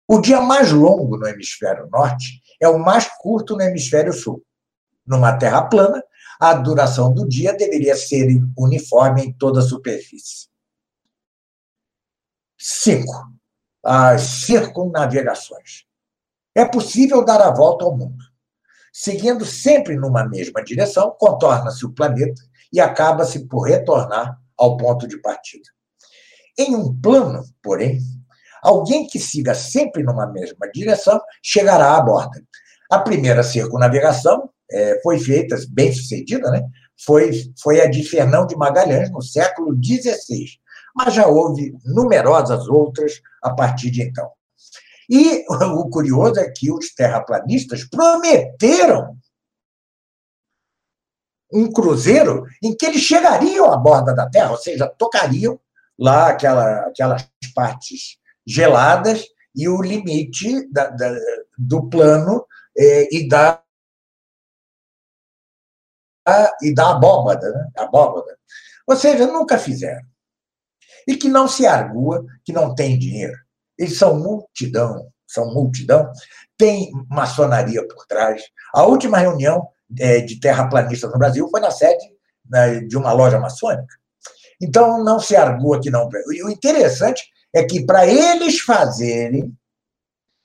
O 0.08 0.20
dia 0.20 0.42
mais 0.42 0.72
longo 0.72 1.18
no 1.18 1.28
hemisfério 1.28 1.88
norte 1.90 2.42
é 2.62 2.68
o 2.68 2.78
mais 2.78 3.08
curto 3.20 3.56
no 3.56 3.62
hemisfério 3.62 4.12
sul. 4.12 4.44
Numa 5.06 5.38
Terra 5.38 5.64
plana, 5.64 6.04
a 6.40 6.54
duração 6.54 7.14
do 7.14 7.28
dia 7.28 7.54
deveria 7.54 7.96
ser 7.96 8.28
uniforme 8.58 9.24
em 9.24 9.34
toda 9.34 9.60
a 9.60 9.64
superfície. 9.64 10.50
Cinco, 12.58 13.32
as 13.84 14.22
circunnavegações. 14.22 15.86
É 16.56 16.66
possível 16.66 17.24
dar 17.24 17.42
a 17.42 17.52
volta 17.52 17.86
ao 17.86 17.96
mundo. 17.96 18.24
Seguindo 18.92 19.46
sempre 19.46 19.96
numa 19.96 20.28
mesma 20.28 20.64
direção, 20.64 21.16
contorna-se 21.18 21.86
o 21.86 21.92
planeta 21.92 22.42
e 22.72 22.80
acaba-se 22.80 23.48
por 23.48 23.62
retornar 23.62 24.40
ao 24.58 24.78
ponto 24.78 25.08
de 25.08 25.20
partida. 25.22 25.66
Em 26.58 26.76
um 26.76 26.94
plano, 27.00 27.44
porém, 27.62 28.00
alguém 28.62 29.08
que 29.08 29.20
siga 29.20 29.54
sempre 29.54 30.04
numa 30.04 30.28
mesma 30.28 30.70
direção 30.74 31.20
chegará 31.42 31.98
à 31.98 32.02
borda. 32.02 32.42
A 32.92 33.00
primeira 33.00 33.44
circunnavegação 33.44 34.50
é, 34.72 35.00
foi 35.02 35.20
feita, 35.20 35.56
bem 35.70 35.92
sucedida, 35.92 36.50
né? 36.52 36.62
foi, 37.06 37.32
foi 37.62 37.82
a 37.82 37.90
de 37.90 38.04
Fernão 38.04 38.46
de 38.46 38.56
Magalhães, 38.56 39.12
no 39.12 39.22
século 39.22 39.78
XVI. 39.84 40.46
Mas 40.96 41.14
já 41.14 41.28
houve 41.28 41.74
numerosas 41.86 42.68
outras 42.68 43.22
a 43.42 43.52
partir 43.54 43.90
de 43.90 44.04
então. 44.04 44.30
E 45.10 45.44
o 45.50 45.90
curioso 45.90 46.40
é 46.40 46.50
que 46.50 46.72
os 46.72 46.94
terraplanistas 46.94 47.84
prometeram 47.84 49.18
um 51.54 51.72
cruzeiro 51.72 52.46
em 52.62 52.76
que 52.76 52.86
eles 52.86 53.02
chegariam 53.02 53.72
à 53.72 53.78
borda 53.78 54.14
da 54.14 54.30
Terra, 54.30 54.52
ou 54.52 54.58
seja, 54.58 54.88
tocariam 54.98 55.60
lá 55.98 56.30
aquela, 56.30 56.88
aquelas 56.88 57.28
partes 57.54 58.18
geladas 58.46 59.26
e 59.56 59.70
o 59.70 59.82
limite 59.82 60.68
da, 60.72 60.88
da, 60.88 61.16
do 61.58 61.88
plano 61.90 62.46
eh, 62.78 63.08
e 63.12 63.28
da 63.28 63.62
e 66.62 66.74
da 66.74 66.92
abóbada, 66.92 67.52
né? 67.52 67.70
abóbada. 67.78 68.38
Ou 68.88 68.96
seja, 68.96 69.28
nunca 69.28 69.58
fizeram. 69.58 70.06
E 71.06 71.18
que 71.18 71.28
não 71.28 71.50
se 71.50 71.68
argua 71.68 72.26
que 72.46 72.54
não 72.54 72.74
tem 72.74 72.98
dinheiro. 72.98 73.38
Eles 73.78 73.98
são 73.98 74.18
multidão, 74.18 75.12
são 75.28 75.54
multidão, 75.54 76.10
tem 76.58 76.92
maçonaria 77.10 77.86
por 77.88 78.06
trás. 78.06 78.42
A 78.74 78.84
última 78.84 79.18
reunião 79.18 79.68
é, 80.00 80.22
de 80.22 80.40
terraplanistas 80.40 81.12
no 81.12 81.18
Brasil 81.18 81.48
foi 81.50 81.60
na 81.60 81.72
sede 81.72 82.04
né, 82.50 82.80
de 82.82 82.98
uma 82.98 83.12
loja 83.14 83.40
maçônica. 83.40 83.96
Então, 84.62 85.04
não 85.04 85.20
se 85.20 85.36
argua 85.36 85.80
que 85.82 85.90
não. 85.90 86.10
E 86.32 86.44
o 86.44 86.50
interessante 86.50 87.24
é 87.54 87.64
que, 87.64 87.86
para 87.86 88.08
eles 88.08 88.60
fazerem 88.60 89.54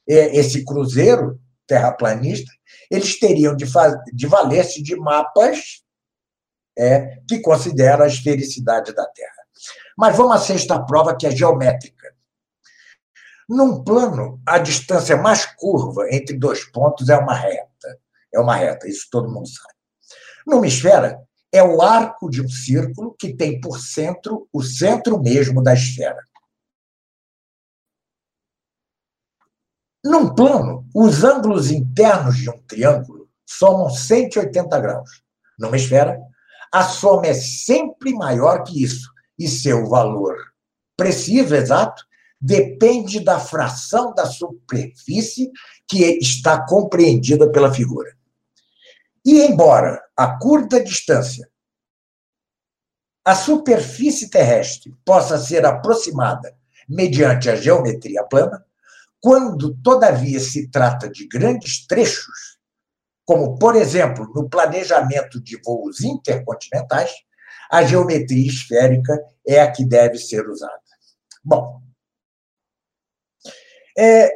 é, 0.09 0.36
esse 0.36 0.64
cruzeiro 0.64 1.40
terraplanista, 1.66 2.51
eles 2.90 3.18
teriam 3.18 3.55
de, 3.55 3.66
de 4.12 4.26
valer-se 4.26 4.82
de 4.82 4.96
mapas 4.96 5.82
é, 6.76 7.18
que 7.28 7.40
consideram 7.40 8.05
a 8.05 8.09
esfericidade 8.09 8.94
da 8.94 9.07
Terra. 9.07 9.32
Mas 9.96 10.16
vamos 10.16 10.36
à 10.36 10.38
sexta 10.38 10.78
prova, 10.84 11.16
que 11.16 11.26
é 11.26 11.30
geométrica. 11.30 12.14
Num 13.49 13.82
plano, 13.82 14.40
a 14.46 14.59
distância 14.59 15.16
mais 15.16 15.46
curva 15.46 16.07
entre 16.11 16.36
dois 16.36 16.64
pontos 16.64 17.09
é 17.09 17.16
uma 17.16 17.34
reta. 17.34 17.67
É 18.32 18.38
uma 18.40 18.56
reta, 18.56 18.88
isso 18.88 19.06
todo 19.10 19.30
mundo 19.30 19.48
sabe. 19.48 19.74
Numa 20.46 20.66
esfera, 20.66 21.18
é 21.52 21.62
o 21.62 21.80
arco 21.80 22.28
de 22.28 22.42
um 22.42 22.48
círculo 22.48 23.14
que 23.18 23.34
tem 23.34 23.60
por 23.60 23.80
centro 23.80 24.48
o 24.52 24.62
centro 24.62 25.20
mesmo 25.20 25.62
da 25.62 25.74
esfera. 25.74 26.22
Num 30.04 30.34
plano, 30.34 30.86
os 30.94 31.24
ângulos 31.24 31.70
internos 31.70 32.36
de 32.36 32.48
um 32.48 32.58
triângulo 32.66 33.28
somam 33.46 33.90
180 33.90 34.80
graus. 34.80 35.22
Numa 35.58 35.76
esfera, 35.76 36.18
a 36.72 36.84
soma 36.84 37.26
é 37.26 37.34
sempre 37.34 38.14
maior 38.14 38.62
que 38.62 38.82
isso, 38.82 39.10
e 39.38 39.48
seu 39.48 39.88
valor 39.88 40.36
preciso, 40.98 41.54
exato, 41.54 42.04
depende 42.40 43.20
da 43.20 43.38
fração 43.38 44.12
da 44.12 44.26
superfície 44.26 45.50
que 45.86 46.04
está 46.18 46.66
compreendida 46.66 47.50
pela 47.50 47.72
figura. 47.72 48.17
E 49.28 49.42
embora 49.42 50.02
a 50.16 50.38
curta 50.38 50.82
distância, 50.82 51.46
a 53.22 53.34
superfície 53.34 54.30
terrestre 54.30 54.96
possa 55.04 55.36
ser 55.36 55.66
aproximada 55.66 56.56
mediante 56.88 57.50
a 57.50 57.54
geometria 57.54 58.24
plana, 58.24 58.64
quando, 59.20 59.76
todavia, 59.82 60.40
se 60.40 60.70
trata 60.70 61.10
de 61.10 61.28
grandes 61.28 61.86
trechos, 61.86 62.58
como, 63.26 63.58
por 63.58 63.76
exemplo, 63.76 64.32
no 64.34 64.48
planejamento 64.48 65.38
de 65.42 65.60
voos 65.62 66.00
intercontinentais, 66.00 67.12
a 67.70 67.82
geometria 67.82 68.48
esférica 68.48 69.14
é 69.46 69.60
a 69.60 69.70
que 69.70 69.84
deve 69.84 70.16
ser 70.16 70.48
usada. 70.48 70.80
Bom, 71.44 71.82
é, 73.98 74.30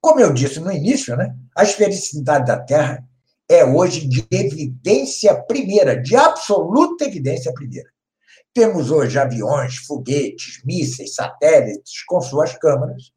como 0.00 0.18
eu 0.18 0.32
disse 0.32 0.58
no 0.58 0.72
início, 0.72 1.16
né, 1.16 1.32
a 1.56 1.62
esfericidade 1.62 2.46
da 2.46 2.58
Terra 2.58 3.08
é 3.48 3.64
hoje 3.64 4.06
de 4.06 4.26
evidência 4.30 5.34
primeira, 5.34 6.00
de 6.00 6.16
absoluta 6.16 7.04
evidência 7.04 7.52
primeira. 7.52 7.88
Temos 8.54 8.90
hoje 8.90 9.18
aviões, 9.18 9.76
foguetes, 9.76 10.62
mísseis, 10.64 11.14
satélites 11.14 12.04
com 12.06 12.20
suas 12.20 12.56
câmaras. 12.56 13.12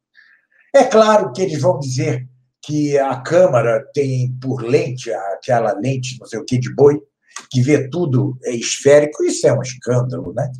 É 0.73 0.83
claro 0.83 1.31
que 1.31 1.41
eles 1.41 1.61
vão 1.61 1.79
dizer 1.79 2.27
que 2.61 2.97
a 2.97 3.15
câmara 3.21 3.85
tem 3.93 4.35
por 4.41 4.63
lente 4.63 5.11
aquela 5.11 5.73
lente, 5.73 6.17
não 6.19 6.25
sei 6.25 6.39
o 6.39 6.45
que, 6.45 6.57
de 6.57 6.73
boi, 6.73 6.99
que 7.51 7.61
vê 7.61 7.87
tudo 7.89 8.37
é 8.43 8.51
esférico. 8.51 9.23
Isso 9.23 9.47
é 9.47 9.53
um 9.53 9.61
escândalo, 9.61 10.33
né? 10.33 10.51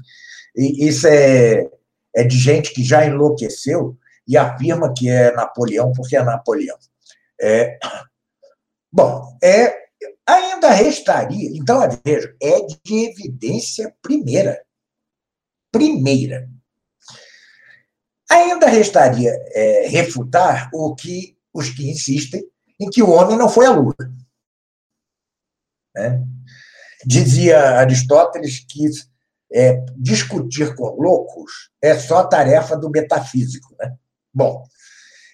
E 0.56 0.88
isso 0.88 1.08
é, 1.08 1.68
é 2.16 2.24
de 2.24 2.38
gente 2.38 2.74
que 2.74 2.84
já 2.84 3.06
enlouqueceu 3.06 3.98
e 4.28 4.38
afirma 4.38 4.94
que 4.96 5.10
é 5.10 5.34
Napoleão 5.34 5.92
porque 5.94 6.16
é 6.16 6.24
Napoleão. 6.24 6.78
É, 7.42 7.78
bom, 8.96 9.38
é, 9.44 9.76
ainda 10.26 10.70
restaria, 10.70 11.50
então, 11.54 11.82
veja, 12.04 12.34
é 12.42 12.62
de 12.62 13.06
evidência 13.06 13.94
primeira. 14.02 14.66
Primeira. 15.70 16.50
Ainda 18.32 18.68
restaria 18.68 19.32
é, 19.54 19.88
refutar 19.88 20.70
o 20.74 20.96
que 20.96 21.38
os 21.54 21.70
que 21.70 21.90
insistem 21.90 22.44
em 22.80 22.90
que 22.90 23.04
o 23.04 23.10
homem 23.10 23.38
não 23.38 23.50
foi 23.50 23.66
à 23.66 23.72
Lua. 23.72 23.96
Né? 25.94 26.24
Dizia 27.06 27.80
Aristóteles 27.80 28.66
que 28.68 28.90
é, 29.54 29.86
discutir 29.98 30.74
com 30.76 31.02
loucos 31.02 31.70
é 31.82 31.98
só 31.98 32.24
tarefa 32.24 32.76
do 32.76 32.90
metafísico. 32.90 33.76
Né? 33.78 33.96
Bom, 34.34 34.66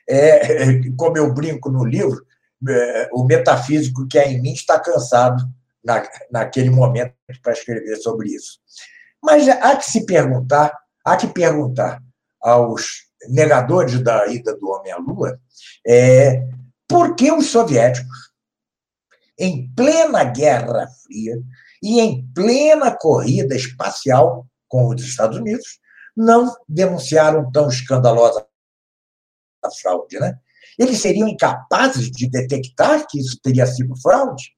é, 0.10 0.90
como 0.98 1.18
eu 1.18 1.34
brinco 1.34 1.72
no 1.72 1.86
livro, 1.86 2.26
é, 2.70 3.10
o 3.12 3.24
metafísico 3.24 4.08
que 4.08 4.18
é 4.18 4.32
em 4.32 4.42
mim 4.42 4.54
está 4.54 4.80
cansado 4.80 5.44
na, 5.84 6.08
naquele 6.32 6.70
momento 6.70 7.14
para 7.42 7.54
escrever 7.54 7.96
sobre 7.98 8.30
isso. 8.30 8.60
Mas 9.22 9.48
há 9.48 9.76
que 9.76 9.86
se 9.86 10.06
perguntar, 10.06 10.78
há 11.06 11.18
que 11.18 11.28
perguntar 11.28 12.02
aos 12.42 13.12
negadores 13.30 14.02
da 14.04 14.28
ida 14.28 14.56
do 14.58 14.70
homem 14.70 14.92
à 14.92 14.98
Lua 14.98 15.40
é 15.86 16.44
por 16.88 17.16
que 17.16 17.32
os 17.32 17.48
soviéticos, 17.48 18.32
em 19.38 19.72
plena 19.74 20.24
Guerra 20.24 20.88
Fria 21.04 21.38
e 21.82 22.00
em 22.00 22.28
plena 22.34 22.96
corrida 22.96 23.56
espacial 23.56 24.46
com 24.68 24.88
os 24.90 25.02
Estados 25.02 25.38
Unidos, 25.38 25.80
não 26.16 26.54
denunciaram 26.68 27.52
tão 27.52 27.70
escandalosa 27.70 28.46
a 29.64 29.72
fraude, 29.72 30.20
né? 30.20 30.38
Eles 30.78 31.00
seriam 31.00 31.28
incapazes 31.28 32.10
de 32.12 32.30
detectar 32.30 33.06
que 33.08 33.20
isso 33.20 33.40
teria 33.42 33.66
sido 33.66 33.96
fraude? 34.02 34.52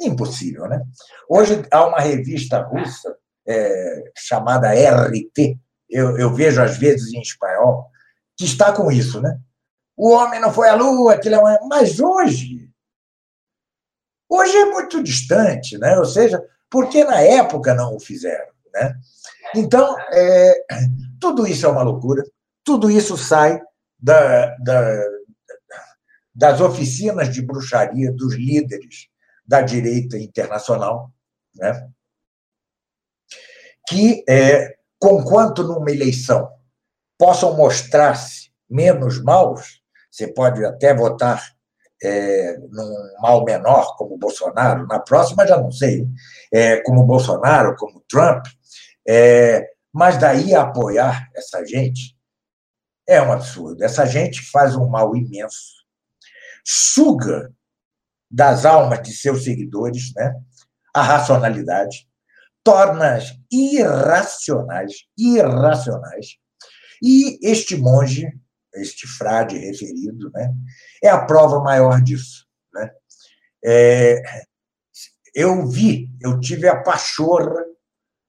Impossível, 0.00 0.68
né? 0.68 0.82
Hoje 1.28 1.62
há 1.70 1.86
uma 1.86 2.00
revista 2.00 2.62
russa 2.62 3.16
é, 3.46 4.12
chamada 4.16 4.72
RT, 4.72 5.58
eu, 5.88 6.18
eu, 6.18 6.34
vejo 6.34 6.60
às 6.60 6.76
vezes 6.76 7.12
em 7.12 7.20
espanhol, 7.20 7.86
que 8.36 8.44
está 8.44 8.72
com 8.72 8.90
isso, 8.90 9.20
né? 9.20 9.38
O 9.96 10.10
homem 10.10 10.40
não 10.40 10.52
foi 10.52 10.68
à 10.68 10.74
lua, 10.74 11.14
aquilo 11.14 11.36
é 11.36 11.38
uma... 11.38 11.58
Mas 11.68 12.00
hoje, 12.00 12.68
hoje 14.28 14.56
é 14.56 14.64
muito 14.66 15.02
distante, 15.02 15.78
né? 15.78 15.96
Ou 15.98 16.04
seja, 16.04 16.42
porque 16.68 17.04
na 17.04 17.20
época 17.20 17.72
não 17.74 17.94
o 17.94 18.00
fizeram, 18.00 18.52
né? 18.74 18.94
Então, 19.54 19.96
é, 20.12 20.54
tudo 21.20 21.46
isso 21.46 21.64
é 21.66 21.68
uma 21.68 21.82
loucura, 21.82 22.22
Tudo 22.64 22.90
isso 22.90 23.16
sai 23.16 23.60
da, 23.98 24.54
da, 24.56 25.02
das 26.36 26.60
oficinas 26.60 27.32
de 27.32 27.40
bruxaria 27.40 28.12
dos 28.12 28.34
líderes 28.34 29.08
da 29.46 29.62
direita 29.62 30.18
internacional, 30.18 31.10
né? 31.54 31.88
que, 33.88 34.22
é, 34.28 34.76
conquanto 34.98 35.62
numa 35.62 35.90
eleição 35.90 36.50
possam 37.18 37.56
mostrar-se 37.56 38.50
menos 38.68 39.22
maus, 39.22 39.80
você 40.10 40.28
pode 40.28 40.62
até 40.62 40.92
votar 40.92 41.42
é, 42.02 42.58
num 42.58 43.20
mal 43.22 43.42
menor, 43.42 43.96
como 43.96 44.18
Bolsonaro, 44.18 44.86
na 44.86 44.98
próxima 44.98 45.46
já 45.46 45.56
não 45.56 45.70
sei, 45.70 46.06
é, 46.52 46.82
como 46.82 47.06
Bolsonaro, 47.06 47.74
como 47.76 48.04
Trump, 48.08 48.44
é, 49.08 49.66
mas 49.90 50.18
daí 50.18 50.54
apoiar 50.54 51.30
essa 51.34 51.64
gente 51.64 52.14
é 53.08 53.22
um 53.22 53.32
absurdo. 53.32 53.82
Essa 53.82 54.04
gente 54.04 54.42
faz 54.50 54.76
um 54.76 54.86
mal 54.88 55.16
imenso, 55.16 55.85
suga 56.66 57.54
das 58.28 58.64
almas 58.64 59.00
de 59.02 59.16
seus 59.16 59.44
seguidores 59.44 60.12
né, 60.16 60.34
a 60.92 61.00
racionalidade, 61.00 62.08
torna-as 62.64 63.38
irracionais, 63.50 64.92
irracionais. 65.16 66.36
E 67.00 67.38
este 67.40 67.76
monge, 67.76 68.28
este 68.74 69.06
frade 69.06 69.56
referido, 69.56 70.28
né, 70.34 70.52
é 71.00 71.08
a 71.08 71.24
prova 71.24 71.60
maior 71.60 72.02
disso. 72.02 72.44
Né? 72.74 72.90
É, 73.64 74.22
eu 75.32 75.68
vi, 75.68 76.10
eu 76.20 76.40
tive 76.40 76.66
a 76.66 76.82
pachorra 76.82 77.64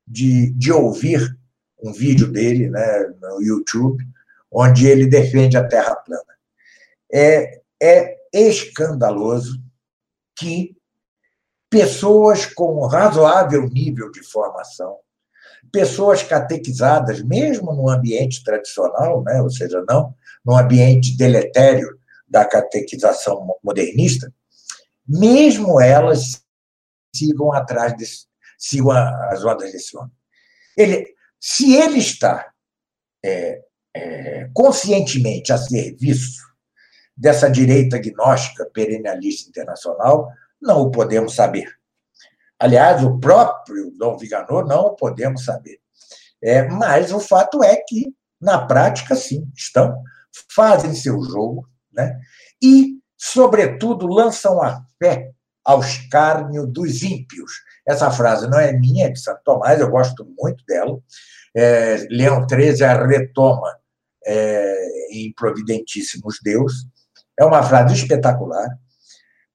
de, 0.05 0.51
de 0.51 0.71
ouvir 0.71 1.35
um 1.81 1.91
vídeo 1.91 2.31
dele 2.31 2.69
né, 2.69 3.07
no 3.19 3.41
YouTube, 3.41 4.03
onde 4.51 4.87
ele 4.87 5.07
defende 5.07 5.57
a 5.57 5.67
Terra 5.67 5.95
plana. 5.95 6.23
É, 7.11 7.61
é 7.81 8.16
escandaloso 8.33 9.61
que 10.37 10.75
pessoas 11.69 12.45
com 12.45 12.85
razoável 12.87 13.67
nível 13.67 14.09
de 14.11 14.23
formação, 14.23 14.97
pessoas 15.71 16.23
catequizadas, 16.23 17.21
mesmo 17.21 17.73
no 17.73 17.89
ambiente 17.89 18.43
tradicional, 18.43 19.23
né, 19.23 19.41
ou 19.41 19.49
seja, 19.49 19.83
não 19.87 20.13
no 20.45 20.55
ambiente 20.55 21.17
deletério 21.17 21.99
da 22.27 22.45
catequização 22.45 23.45
modernista, 23.63 24.31
mesmo 25.07 25.81
elas 25.81 26.41
sigam 27.13 27.51
atrás 27.53 27.95
desse, 27.97 28.27
sigam 28.57 28.91
as 28.91 29.43
ordens 29.43 29.71
desse 29.71 29.97
homem. 29.97 30.11
Ele, 30.77 31.05
se 31.39 31.75
ele 31.75 31.99
está 31.99 32.51
é, 33.23 33.61
é, 33.95 34.49
conscientemente 34.53 35.51
a 35.51 35.57
serviço 35.57 36.46
dessa 37.17 37.49
direita 37.49 37.97
gnóstica 37.97 38.69
perennialista 38.71 39.49
internacional, 39.49 40.29
não 40.61 40.81
o 40.81 40.91
podemos 40.91 41.33
saber. 41.33 41.67
Aliás, 42.59 43.03
o 43.03 43.19
próprio 43.19 43.91
Dom 43.97 44.17
Viganor 44.17 44.65
não 44.65 44.87
o 44.87 44.95
podemos 44.95 45.43
saber. 45.45 45.79
É, 46.41 46.67
mas 46.67 47.11
o 47.11 47.19
fato 47.19 47.63
é 47.63 47.75
que, 47.87 48.13
na 48.39 48.65
prática, 48.65 49.15
sim, 49.15 49.49
estão, 49.55 49.95
fazem 50.53 50.93
seu 50.93 51.21
jogo, 51.23 51.67
né? 51.91 52.19
e, 52.61 52.99
sobretudo, 53.17 54.07
lançam 54.07 54.61
a 54.61 54.83
fé 55.01 55.31
ao 55.63 55.81
escárnio 55.81 56.65
dos 56.65 57.03
ímpios. 57.03 57.51
Essa 57.85 58.09
frase 58.11 58.47
não 58.47 58.59
é 58.59 58.71
minha, 58.71 59.07
é 59.07 59.09
de 59.09 59.19
Santo 59.19 59.41
Tomás, 59.43 59.79
eu 59.79 59.89
gosto 59.89 60.25
muito 60.39 60.63
dela. 60.65 60.97
É, 61.55 62.07
Leão 62.09 62.45
XIII 62.47 62.83
a 62.83 63.05
retoma 63.05 63.75
é, 64.25 65.09
em 65.11 65.33
Providentíssimos 65.33 66.39
Deus. 66.43 66.73
É 67.39 67.45
uma 67.45 67.63
frase 67.63 67.93
espetacular 67.93 68.67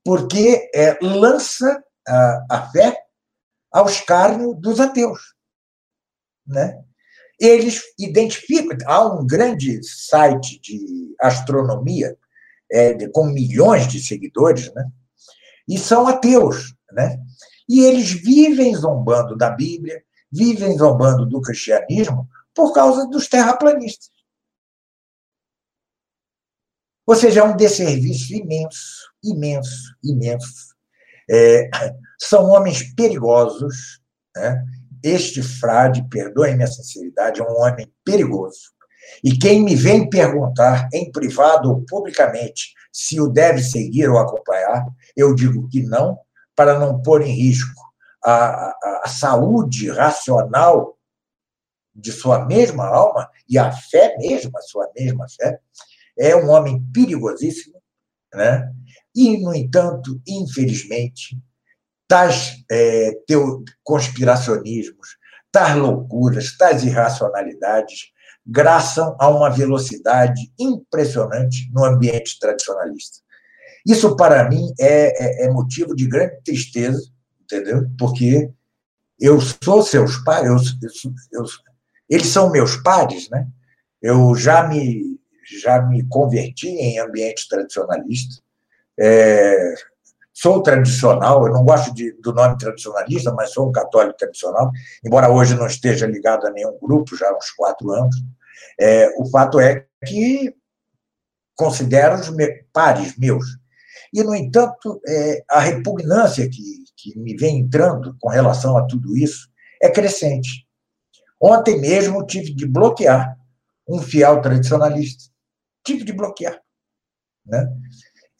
porque 0.04 0.70
é, 0.74 0.98
lança 1.00 1.82
a, 2.06 2.46
a 2.50 2.70
fé 2.70 2.96
ao 3.70 3.86
escárnio 3.86 4.54
dos 4.54 4.80
ateus. 4.80 5.34
Né? 6.46 6.82
Eles 7.40 7.82
identificam. 7.98 8.76
Há 8.86 9.06
um 9.06 9.26
grande 9.26 9.82
site 9.82 10.60
de 10.60 11.14
astronomia 11.20 12.16
é, 12.70 12.94
de, 12.94 13.08
com 13.10 13.26
milhões 13.26 13.86
de 13.88 14.00
seguidores, 14.00 14.72
né? 14.74 14.84
e 15.68 15.78
são 15.78 16.06
ateus. 16.06 16.74
Né? 16.90 17.18
E 17.68 17.80
eles 17.84 18.10
vivem 18.10 18.74
zombando 18.74 19.36
da 19.36 19.50
Bíblia, 19.50 20.02
vivem 20.30 20.76
zombando 20.76 21.26
do 21.26 21.40
cristianismo 21.40 22.28
por 22.54 22.72
causa 22.72 23.06
dos 23.06 23.28
terraplanistas. 23.28 24.10
Ou 27.06 27.16
seja, 27.16 27.40
é 27.40 27.44
um 27.44 27.56
desserviço 27.56 28.32
imenso, 28.32 29.10
imenso, 29.22 29.96
imenso. 30.02 30.74
É, 31.30 31.68
são 32.20 32.48
homens 32.50 32.94
perigosos. 32.94 34.00
Né? 34.36 34.62
Este 35.02 35.42
frade, 35.42 36.06
perdoem-me 36.08 36.62
a 36.62 36.66
sinceridade, 36.66 37.40
é 37.40 37.44
um 37.44 37.60
homem 37.60 37.92
perigoso. 38.04 38.72
E 39.22 39.36
quem 39.36 39.62
me 39.62 39.74
vem 39.74 40.08
perguntar 40.08 40.88
em 40.92 41.10
privado 41.10 41.70
ou 41.70 41.84
publicamente 41.88 42.72
se 42.92 43.20
o 43.20 43.28
deve 43.28 43.62
seguir 43.62 44.08
ou 44.08 44.18
acompanhar, 44.18 44.86
eu 45.16 45.34
digo 45.34 45.68
que 45.68 45.82
não, 45.82 46.18
para 46.54 46.78
não 46.78 47.02
pôr 47.02 47.22
em 47.22 47.32
risco 47.32 47.80
a, 48.24 48.34
a, 48.34 49.02
a 49.04 49.08
saúde 49.08 49.90
racional 49.90 50.96
de 51.94 52.12
sua 52.12 52.46
mesma 52.46 52.86
alma 52.86 53.28
e 53.48 53.58
a 53.58 53.72
fé 53.72 54.16
mesma, 54.18 54.60
sua 54.62 54.88
mesma 54.96 55.26
fé, 55.28 55.58
é 56.18 56.36
um 56.36 56.50
homem 56.50 56.82
perigosíssimo, 56.92 57.80
né? 58.34 58.70
e, 59.14 59.38
no 59.38 59.54
entanto, 59.54 60.20
infelizmente, 60.26 61.38
tais 62.08 62.62
é, 62.70 63.12
teu, 63.26 63.64
conspiracionismos, 63.82 65.16
tais 65.50 65.76
loucuras, 65.76 66.56
tais 66.56 66.84
irracionalidades 66.84 68.10
graçam 68.44 69.16
a 69.20 69.28
uma 69.28 69.48
velocidade 69.50 70.52
impressionante 70.58 71.70
no 71.72 71.84
ambiente 71.84 72.38
tradicionalista. 72.40 73.18
Isso, 73.86 74.16
para 74.16 74.48
mim, 74.48 74.72
é, 74.78 75.44
é, 75.44 75.46
é 75.46 75.50
motivo 75.50 75.94
de 75.94 76.06
grande 76.06 76.40
tristeza, 76.44 77.00
entendeu? 77.42 77.88
Porque 77.98 78.50
eu 79.18 79.40
sou 79.40 79.82
seus 79.82 80.16
pais, 80.18 80.46
eu, 80.46 80.56
eu, 80.56 81.40
eu, 81.40 81.44
eles 82.08 82.28
são 82.28 82.50
meus 82.50 82.76
pares, 82.76 83.28
né? 83.30 83.46
Eu 84.00 84.34
já 84.34 84.66
me 84.66 85.11
já 85.44 85.82
me 85.82 86.06
converti 86.08 86.68
em 86.68 86.98
ambiente 86.98 87.48
tradicionalista. 87.48 88.42
É, 88.98 89.74
sou 90.32 90.62
tradicional, 90.62 91.46
eu 91.46 91.52
não 91.52 91.64
gosto 91.64 91.94
de, 91.94 92.12
do 92.20 92.32
nome 92.32 92.56
tradicionalista, 92.56 93.32
mas 93.32 93.52
sou 93.52 93.68
um 93.68 93.72
católico 93.72 94.16
tradicional, 94.16 94.70
embora 95.04 95.30
hoje 95.30 95.54
não 95.54 95.66
esteja 95.66 96.06
ligado 96.06 96.46
a 96.46 96.50
nenhum 96.50 96.78
grupo, 96.80 97.16
já 97.16 97.28
há 97.28 97.36
uns 97.36 97.50
quatro 97.50 97.90
anos. 97.90 98.16
É, 98.80 99.08
o 99.18 99.26
fato 99.30 99.60
é 99.60 99.86
que 100.06 100.54
considero 101.54 102.16
os 102.16 102.30
meus, 102.30 102.50
pares 102.72 103.16
meus. 103.16 103.44
E, 104.12 104.22
no 104.22 104.34
entanto, 104.34 105.00
é, 105.06 105.42
a 105.50 105.60
repugnância 105.60 106.48
que, 106.48 106.84
que 106.96 107.18
me 107.18 107.36
vem 107.36 107.58
entrando 107.58 108.16
com 108.20 108.28
relação 108.28 108.76
a 108.76 108.86
tudo 108.86 109.16
isso 109.16 109.48
é 109.80 109.88
crescente. 109.90 110.66
Ontem 111.40 111.80
mesmo 111.80 112.24
tive 112.24 112.54
de 112.54 112.66
bloquear 112.66 113.36
um 113.88 114.00
fiel 114.00 114.40
tradicionalista 114.40 115.31
tive 115.84 116.04
de 116.04 116.12
bloquear. 116.12 116.60
Né? 117.44 117.66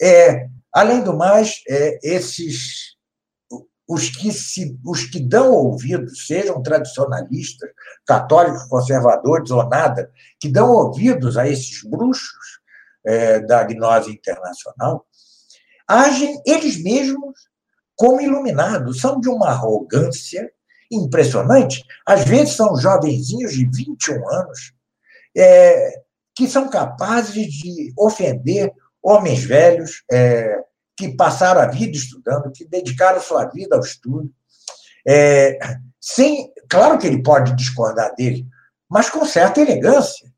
É, 0.01 0.49
além 0.73 1.03
do 1.03 1.17
mais, 1.17 1.63
é, 1.69 1.99
esses 2.03 2.93
os 3.89 4.09
que, 4.09 4.33
se, 4.33 4.79
os 4.85 5.05
que 5.05 5.21
dão 5.21 5.53
ouvidos, 5.53 6.27
sejam 6.27 6.63
tradicionalistas, 6.63 7.69
católicos, 8.07 8.65
conservadores 8.65 9.51
ou 9.51 9.69
nada, 9.69 10.11
que 10.41 10.49
dão 10.49 10.71
ouvidos 10.71 11.37
a 11.37 11.47
esses 11.47 11.83
bruxos 11.83 12.61
é, 13.05 13.41
da 13.41 13.65
gnose 13.65 14.11
internacional, 14.11 15.07
agem 15.87 16.41
eles 16.47 16.83
mesmos 16.83 17.51
como 17.95 18.21
iluminados, 18.21 19.01
são 19.01 19.21
de 19.21 19.29
uma 19.29 19.49
arrogância 19.49 20.51
impressionante. 20.91 21.85
Às 22.07 22.25
vezes 22.25 22.55
são 22.55 22.77
jovenzinhos 22.77 23.53
de 23.53 23.67
21 23.67 24.29
anos, 24.31 24.73
é, 25.37 26.02
que 26.35 26.49
são 26.49 26.69
capazes 26.69 27.53
de 27.53 27.93
ofender 27.97 28.73
homens 29.03 29.45
velhos 29.45 30.03
é, 30.11 30.63
que 30.97 31.15
passaram 31.17 31.61
a 31.61 31.67
vida 31.67 31.97
estudando, 31.97 32.53
que 32.53 32.65
dedicaram 32.65 33.21
sua 33.21 33.45
vida 33.47 33.77
ao 33.77 33.83
estudo. 33.83 34.31
É, 35.07 35.59
sem, 36.01 36.53
claro 36.69 36.99
que 36.99 37.07
ele 37.07 37.23
pode 37.23 37.55
discordar 37.57 38.15
dele, 38.15 38.47
mas 38.89 39.11
com 39.11 39.25
certa 39.25 39.61
elegância. 39.61 40.33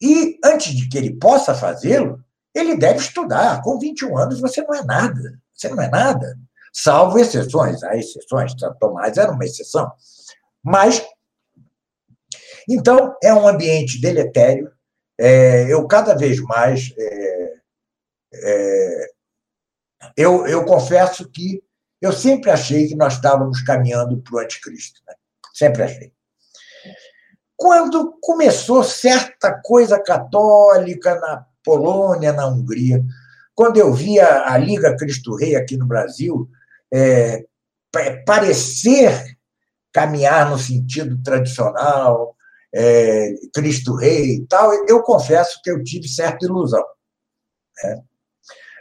E 0.00 0.38
antes 0.44 0.74
de 0.74 0.88
que 0.88 0.98
ele 0.98 1.16
possa 1.16 1.54
fazê-lo, 1.54 2.22
ele 2.54 2.76
deve 2.76 2.98
estudar. 2.98 3.62
Com 3.62 3.78
21 3.78 4.18
anos 4.18 4.40
você 4.40 4.62
não 4.62 4.74
é 4.74 4.84
nada. 4.84 5.40
Você 5.54 5.68
não 5.68 5.82
é 5.82 5.88
nada. 5.88 6.38
Salvo 6.72 7.18
exceções. 7.18 7.82
Há 7.82 7.96
exceções. 7.96 8.52
Tomás 8.78 9.16
era 9.16 9.32
uma 9.32 9.44
exceção. 9.44 9.90
Mas 10.62 11.02
Então, 12.68 13.14
é 13.22 13.32
um 13.32 13.46
ambiente 13.46 14.00
deletério. 14.00 14.70
É, 15.18 15.72
eu, 15.72 15.86
cada 15.86 16.14
vez 16.14 16.40
mais, 16.40 16.92
é, 16.98 17.52
é, 18.34 19.06
eu, 20.16 20.46
eu 20.46 20.64
confesso 20.64 21.30
que 21.30 21.62
eu 22.00 22.12
sempre 22.12 22.50
achei 22.50 22.88
que 22.88 22.96
nós 22.96 23.14
estávamos 23.14 23.62
caminhando 23.62 24.20
para 24.22 24.34
o 24.34 24.38
anticristo. 24.38 25.00
Né? 25.06 25.14
Sempre 25.52 25.82
achei. 25.82 26.12
Quando 27.56 28.18
começou 28.20 28.82
certa 28.82 29.60
coisa 29.62 29.98
católica 30.02 31.14
na 31.20 31.46
Polônia, 31.64 32.32
na 32.32 32.46
Hungria, 32.46 33.02
quando 33.54 33.78
eu 33.78 33.92
via 33.92 34.44
a 34.44 34.58
Liga 34.58 34.96
Cristo 34.96 35.36
Rei 35.36 35.54
aqui 35.54 35.76
no 35.76 35.86
Brasil 35.86 36.48
é, 36.92 37.44
parecer 38.26 39.38
caminhar 39.92 40.50
no 40.50 40.58
sentido 40.58 41.22
tradicional, 41.22 42.33
é, 42.74 43.34
Cristo 43.54 43.94
Rei 43.94 44.36
e 44.36 44.46
tal, 44.46 44.72
eu 44.88 45.00
confesso 45.02 45.60
que 45.62 45.70
eu 45.70 45.82
tive 45.84 46.08
certa 46.08 46.44
ilusão. 46.44 46.84
Né? 47.82 48.02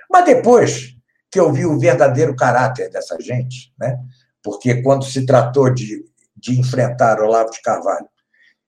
Mas 0.09 0.25
depois 0.25 0.95
que 1.31 1.39
eu 1.39 1.51
vi 1.53 1.65
o 1.65 1.79
verdadeiro 1.79 2.35
caráter 2.35 2.89
dessa 2.89 3.19
gente, 3.19 3.71
né? 3.79 3.97
porque 4.41 4.81
quando 4.81 5.05
se 5.05 5.25
tratou 5.25 5.71
de, 5.71 6.03
de 6.35 6.59
enfrentar 6.59 7.21
Olavo 7.21 7.51
de 7.51 7.61
Carvalho, 7.61 8.07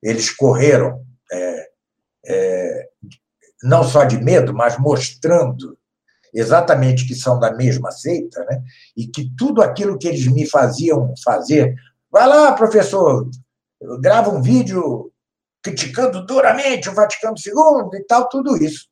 eles 0.01 0.29
correram 0.29 1.03
é, 1.31 1.69
é, 2.27 2.89
não 3.63 3.83
só 3.83 4.03
de 4.03 4.17
medo, 4.23 4.53
mas 4.53 4.77
mostrando 4.77 5.75
exatamente 6.31 7.07
que 7.07 7.15
são 7.15 7.39
da 7.39 7.51
mesma 7.51 7.91
seita, 7.91 8.43
né? 8.45 8.61
e 8.95 9.07
que 9.07 9.31
tudo 9.35 9.63
aquilo 9.63 9.97
que 9.97 10.07
eles 10.07 10.27
me 10.27 10.47
faziam 10.47 11.13
fazer, 11.23 11.73
vai 12.11 12.27
lá, 12.27 12.53
professor, 12.53 13.27
grava 14.01 14.29
um 14.29 14.41
vídeo 14.41 15.11
criticando 15.65 16.23
duramente 16.23 16.87
o 16.87 16.93
Vaticano 16.93 17.35
II 17.43 17.99
e 17.99 18.03
tal, 18.03 18.29
tudo 18.29 18.55
isso. 18.55 18.85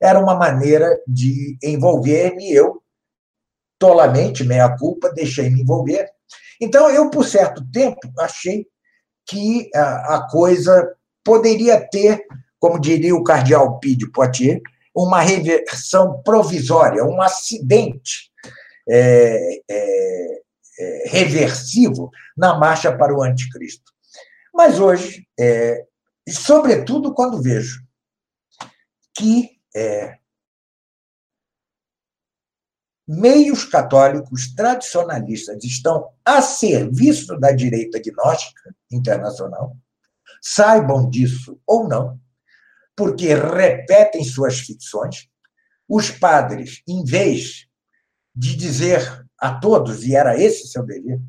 Era 0.00 0.20
uma 0.20 0.34
maneira 0.34 1.00
de 1.08 1.56
envolver-me, 1.62 2.52
eu, 2.52 2.82
tolamente, 3.78 4.44
meia 4.44 4.76
culpa, 4.76 5.10
deixei 5.10 5.48
me 5.48 5.62
envolver. 5.62 6.06
Então, 6.60 6.90
eu, 6.90 7.08
por 7.08 7.24
certo 7.24 7.64
tempo, 7.72 8.00
achei 8.18 8.66
que 9.26 9.70
a, 9.74 10.16
a 10.16 10.28
coisa 10.30 10.94
poderia 11.24 11.80
ter, 11.80 12.22
como 12.58 12.78
diria 12.78 13.16
o 13.16 13.24
cardeal 13.24 13.78
Pide 13.78 14.10
Poitiers, 14.10 14.60
uma 14.94 15.22
reversão 15.22 16.20
provisória, 16.22 17.02
um 17.02 17.22
acidente 17.22 18.30
é, 18.86 19.60
é, 19.70 20.40
é, 20.78 21.08
reversivo 21.08 22.10
na 22.36 22.58
marcha 22.58 22.94
para 22.94 23.14
o 23.14 23.22
anticristo. 23.22 23.90
Mas 24.52 24.78
hoje, 24.78 25.26
é, 26.30 26.32
sobretudo 26.32 27.12
quando 27.12 27.42
vejo 27.42 27.84
que 29.12 29.60
é, 29.74 30.18
meios 33.06 33.64
católicos 33.64 34.54
tradicionalistas 34.54 35.64
estão 35.64 36.10
a 36.24 36.40
serviço 36.40 37.36
da 37.38 37.50
direita 37.50 38.00
gnóstica 38.00 38.74
internacional, 38.90 39.76
saibam 40.40 41.10
disso 41.10 41.60
ou 41.66 41.88
não, 41.88 42.20
porque 42.96 43.34
repetem 43.34 44.22
suas 44.24 44.60
ficções. 44.60 45.28
Os 45.88 46.10
padres, 46.10 46.82
em 46.86 47.04
vez 47.04 47.66
de 48.34 48.54
dizer 48.54 49.26
a 49.36 49.58
todos, 49.58 50.04
e 50.04 50.14
era 50.14 50.40
esse 50.40 50.68
seu 50.68 50.84
dever, 50.84 51.20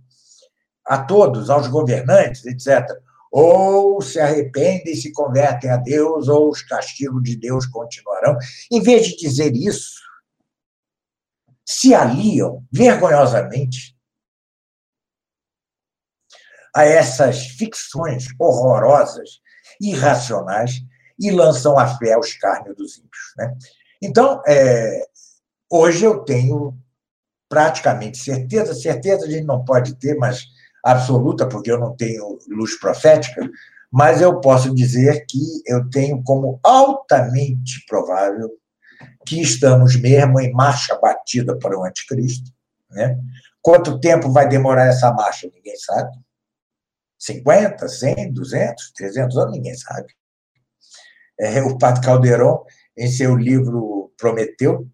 a 0.85 1.03
todos, 1.03 1.49
aos 1.49 1.67
governantes, 1.67 2.45
etc., 2.45 2.87
ou 3.31 4.01
se 4.01 4.19
arrependem 4.19 4.93
e 4.93 4.97
se 4.97 5.13
convertem 5.13 5.69
a 5.69 5.77
Deus, 5.77 6.27
ou 6.27 6.49
os 6.49 6.61
castigos 6.61 7.23
de 7.23 7.37
Deus 7.37 7.65
continuarão. 7.65 8.37
Em 8.69 8.81
vez 8.81 9.07
de 9.07 9.15
dizer 9.15 9.55
isso, 9.55 10.01
se 11.65 11.95
aliam 11.95 12.65
vergonhosamente 12.69 13.95
a 16.75 16.83
essas 16.83 17.47
ficções 17.47 18.27
horrorosas, 18.37 19.39
irracionais, 19.79 20.81
e 21.17 21.31
lançam 21.31 21.77
a 21.77 21.87
fé 21.97 22.13
ao 22.13 22.21
escárnio 22.21 22.75
dos 22.75 22.97
ímpios. 22.97 23.33
Né? 23.37 23.57
Então, 24.01 24.41
é, 24.47 25.05
hoje 25.69 26.03
eu 26.03 26.23
tenho 26.23 26.77
praticamente 27.47 28.17
certeza, 28.17 28.73
certeza 28.73 29.25
a 29.25 29.29
gente 29.29 29.45
não 29.45 29.63
pode 29.63 29.95
ter, 29.95 30.15
mas 30.15 30.45
absoluta, 30.83 31.47
porque 31.47 31.71
eu 31.71 31.79
não 31.79 31.95
tenho 31.95 32.39
luz 32.47 32.77
profética, 32.79 33.49
mas 33.91 34.21
eu 34.21 34.39
posso 34.39 34.73
dizer 34.73 35.25
que 35.27 35.61
eu 35.65 35.89
tenho 35.89 36.23
como 36.23 36.59
altamente 36.63 37.85
provável 37.87 38.49
que 39.25 39.41
estamos 39.41 39.95
mesmo 39.95 40.39
em 40.39 40.51
marcha 40.51 40.97
batida 40.99 41.57
para 41.57 41.77
o 41.77 41.83
anticristo. 41.83 42.51
Né? 42.89 43.17
Quanto 43.61 43.99
tempo 43.99 44.31
vai 44.31 44.47
demorar 44.47 44.87
essa 44.87 45.11
marcha? 45.13 45.49
Ninguém 45.53 45.75
sabe. 45.77 46.17
50, 47.19 47.87
100, 47.87 48.33
200, 48.33 48.91
300 48.93 49.37
anos? 49.37 49.51
Ninguém 49.51 49.75
sabe. 49.75 50.07
É, 51.39 51.61
o 51.61 51.77
padre 51.77 52.01
Calderon, 52.03 52.63
em 52.97 53.09
seu 53.09 53.35
livro 53.35 54.11
Prometeu, 54.17 54.87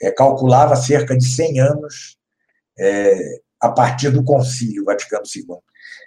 é, 0.00 0.10
calculava 0.10 0.76
cerca 0.76 1.16
de 1.16 1.24
100 1.24 1.60
anos 1.60 2.18
é, 2.78 3.40
a 3.60 3.70
partir 3.70 4.10
do 4.10 4.24
Concílio 4.24 4.84
Vaticano 4.84 5.24
II. 5.24 5.58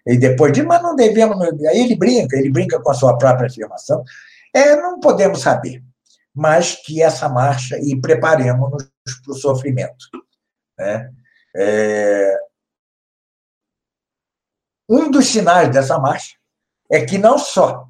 E 0.06 0.18
depois 0.18 0.52
de, 0.52 0.64
mas 0.64 0.82
não 0.82 0.96
devemos. 0.96 1.40
Aí 1.42 1.80
ele 1.80 1.96
brinca, 1.96 2.38
ele 2.38 2.50
brinca 2.50 2.82
com 2.82 2.92
a 2.92 2.94
sua 2.94 3.18
própria 3.18 3.48
afirmação. 3.48 4.04
É, 4.54 4.76
não 4.76 5.00
podemos 5.00 5.42
saber, 5.42 5.84
mas 6.34 6.76
que 6.76 7.02
essa 7.02 7.30
marcha 7.30 7.78
e 7.80 8.00
preparemos-nos 8.00 8.92
para 9.24 9.32
o 9.32 9.36
sofrimento. 9.36 10.06
Né? 10.78 11.12
É, 11.56 12.38
um 14.90 15.10
dos 15.10 15.28
sinais 15.28 15.70
dessa 15.72 15.98
marcha 15.98 16.36
é 16.92 17.06
que 17.06 17.18
não 17.18 17.38
só 17.38 17.88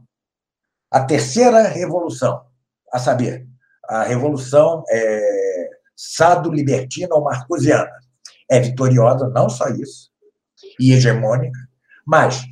a 0.92 1.04
terceira 1.04 1.64
revolução, 1.64 2.46
a 2.92 3.00
saber, 3.00 3.48
a 3.86 4.04
revolução 4.04 4.84
é, 4.90 5.70
sado-libertina 5.96 7.16
ou 7.16 7.24
marcosiana, 7.24 7.92
é 8.54 8.60
vitoriosa, 8.60 9.28
não 9.30 9.50
só 9.50 9.68
isso, 9.70 10.12
e 10.80 10.94
hegemônica, 10.94 11.60
mas 12.06 12.44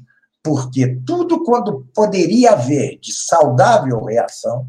porque 0.43 0.95
tudo 1.05 1.43
quando 1.43 1.85
poderia 1.93 2.53
haver 2.53 2.99
de 2.99 3.13
saudável 3.13 4.03
reação 4.05 4.67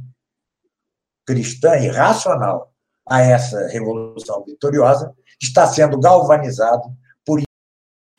cristã 1.26 1.76
e 1.78 1.88
racional 1.88 2.72
a 3.08 3.20
essa 3.20 3.68
revolução 3.68 4.44
vitoriosa, 4.44 5.14
está 5.40 5.66
sendo 5.66 5.98
galvanizado 5.98 6.94
por 7.24 7.40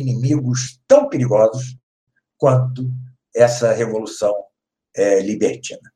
inimigos 0.01 0.79
tão 0.87 1.07
perigosos 1.07 1.77
quanto 2.37 2.89
essa 3.35 3.71
revolução 3.73 4.33
é, 4.95 5.21
libertina. 5.21 5.91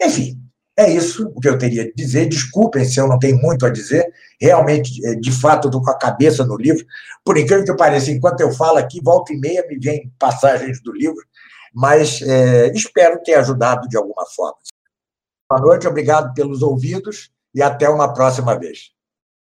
Enfim, 0.00 0.40
é 0.76 0.90
isso 0.90 1.32
o 1.34 1.40
que 1.40 1.48
eu 1.48 1.56
teria 1.56 1.84
a 1.84 1.92
dizer. 1.94 2.28
Desculpem 2.28 2.84
se 2.84 3.00
eu 3.00 3.08
não 3.08 3.18
tenho 3.18 3.38
muito 3.38 3.64
a 3.64 3.70
dizer. 3.70 4.12
Realmente, 4.38 5.04
é, 5.06 5.14
de 5.14 5.32
fato, 5.32 5.68
estou 5.68 5.82
com 5.82 5.90
a 5.90 5.98
cabeça 5.98 6.44
no 6.44 6.56
livro. 6.56 6.84
Por 7.24 7.38
incrível 7.38 7.64
que 7.64 7.74
pareça, 7.76 8.10
enquanto 8.10 8.40
eu 8.40 8.52
falo 8.52 8.76
aqui, 8.76 9.00
volta 9.02 9.32
e 9.32 9.38
meia 9.38 9.66
me 9.66 9.78
vem 9.78 10.12
passagens 10.18 10.82
do 10.82 10.92
livro, 10.92 11.24
mas 11.74 12.20
é, 12.22 12.70
espero 12.72 13.22
ter 13.22 13.34
ajudado 13.34 13.88
de 13.88 13.96
alguma 13.96 14.26
forma. 14.26 14.58
Boa 15.48 15.62
noite, 15.62 15.86
obrigado 15.86 16.34
pelos 16.34 16.60
ouvidos 16.60 17.30
e 17.54 17.62
até 17.62 17.88
uma 17.88 18.12
próxima 18.12 18.58
vez. 18.58 18.95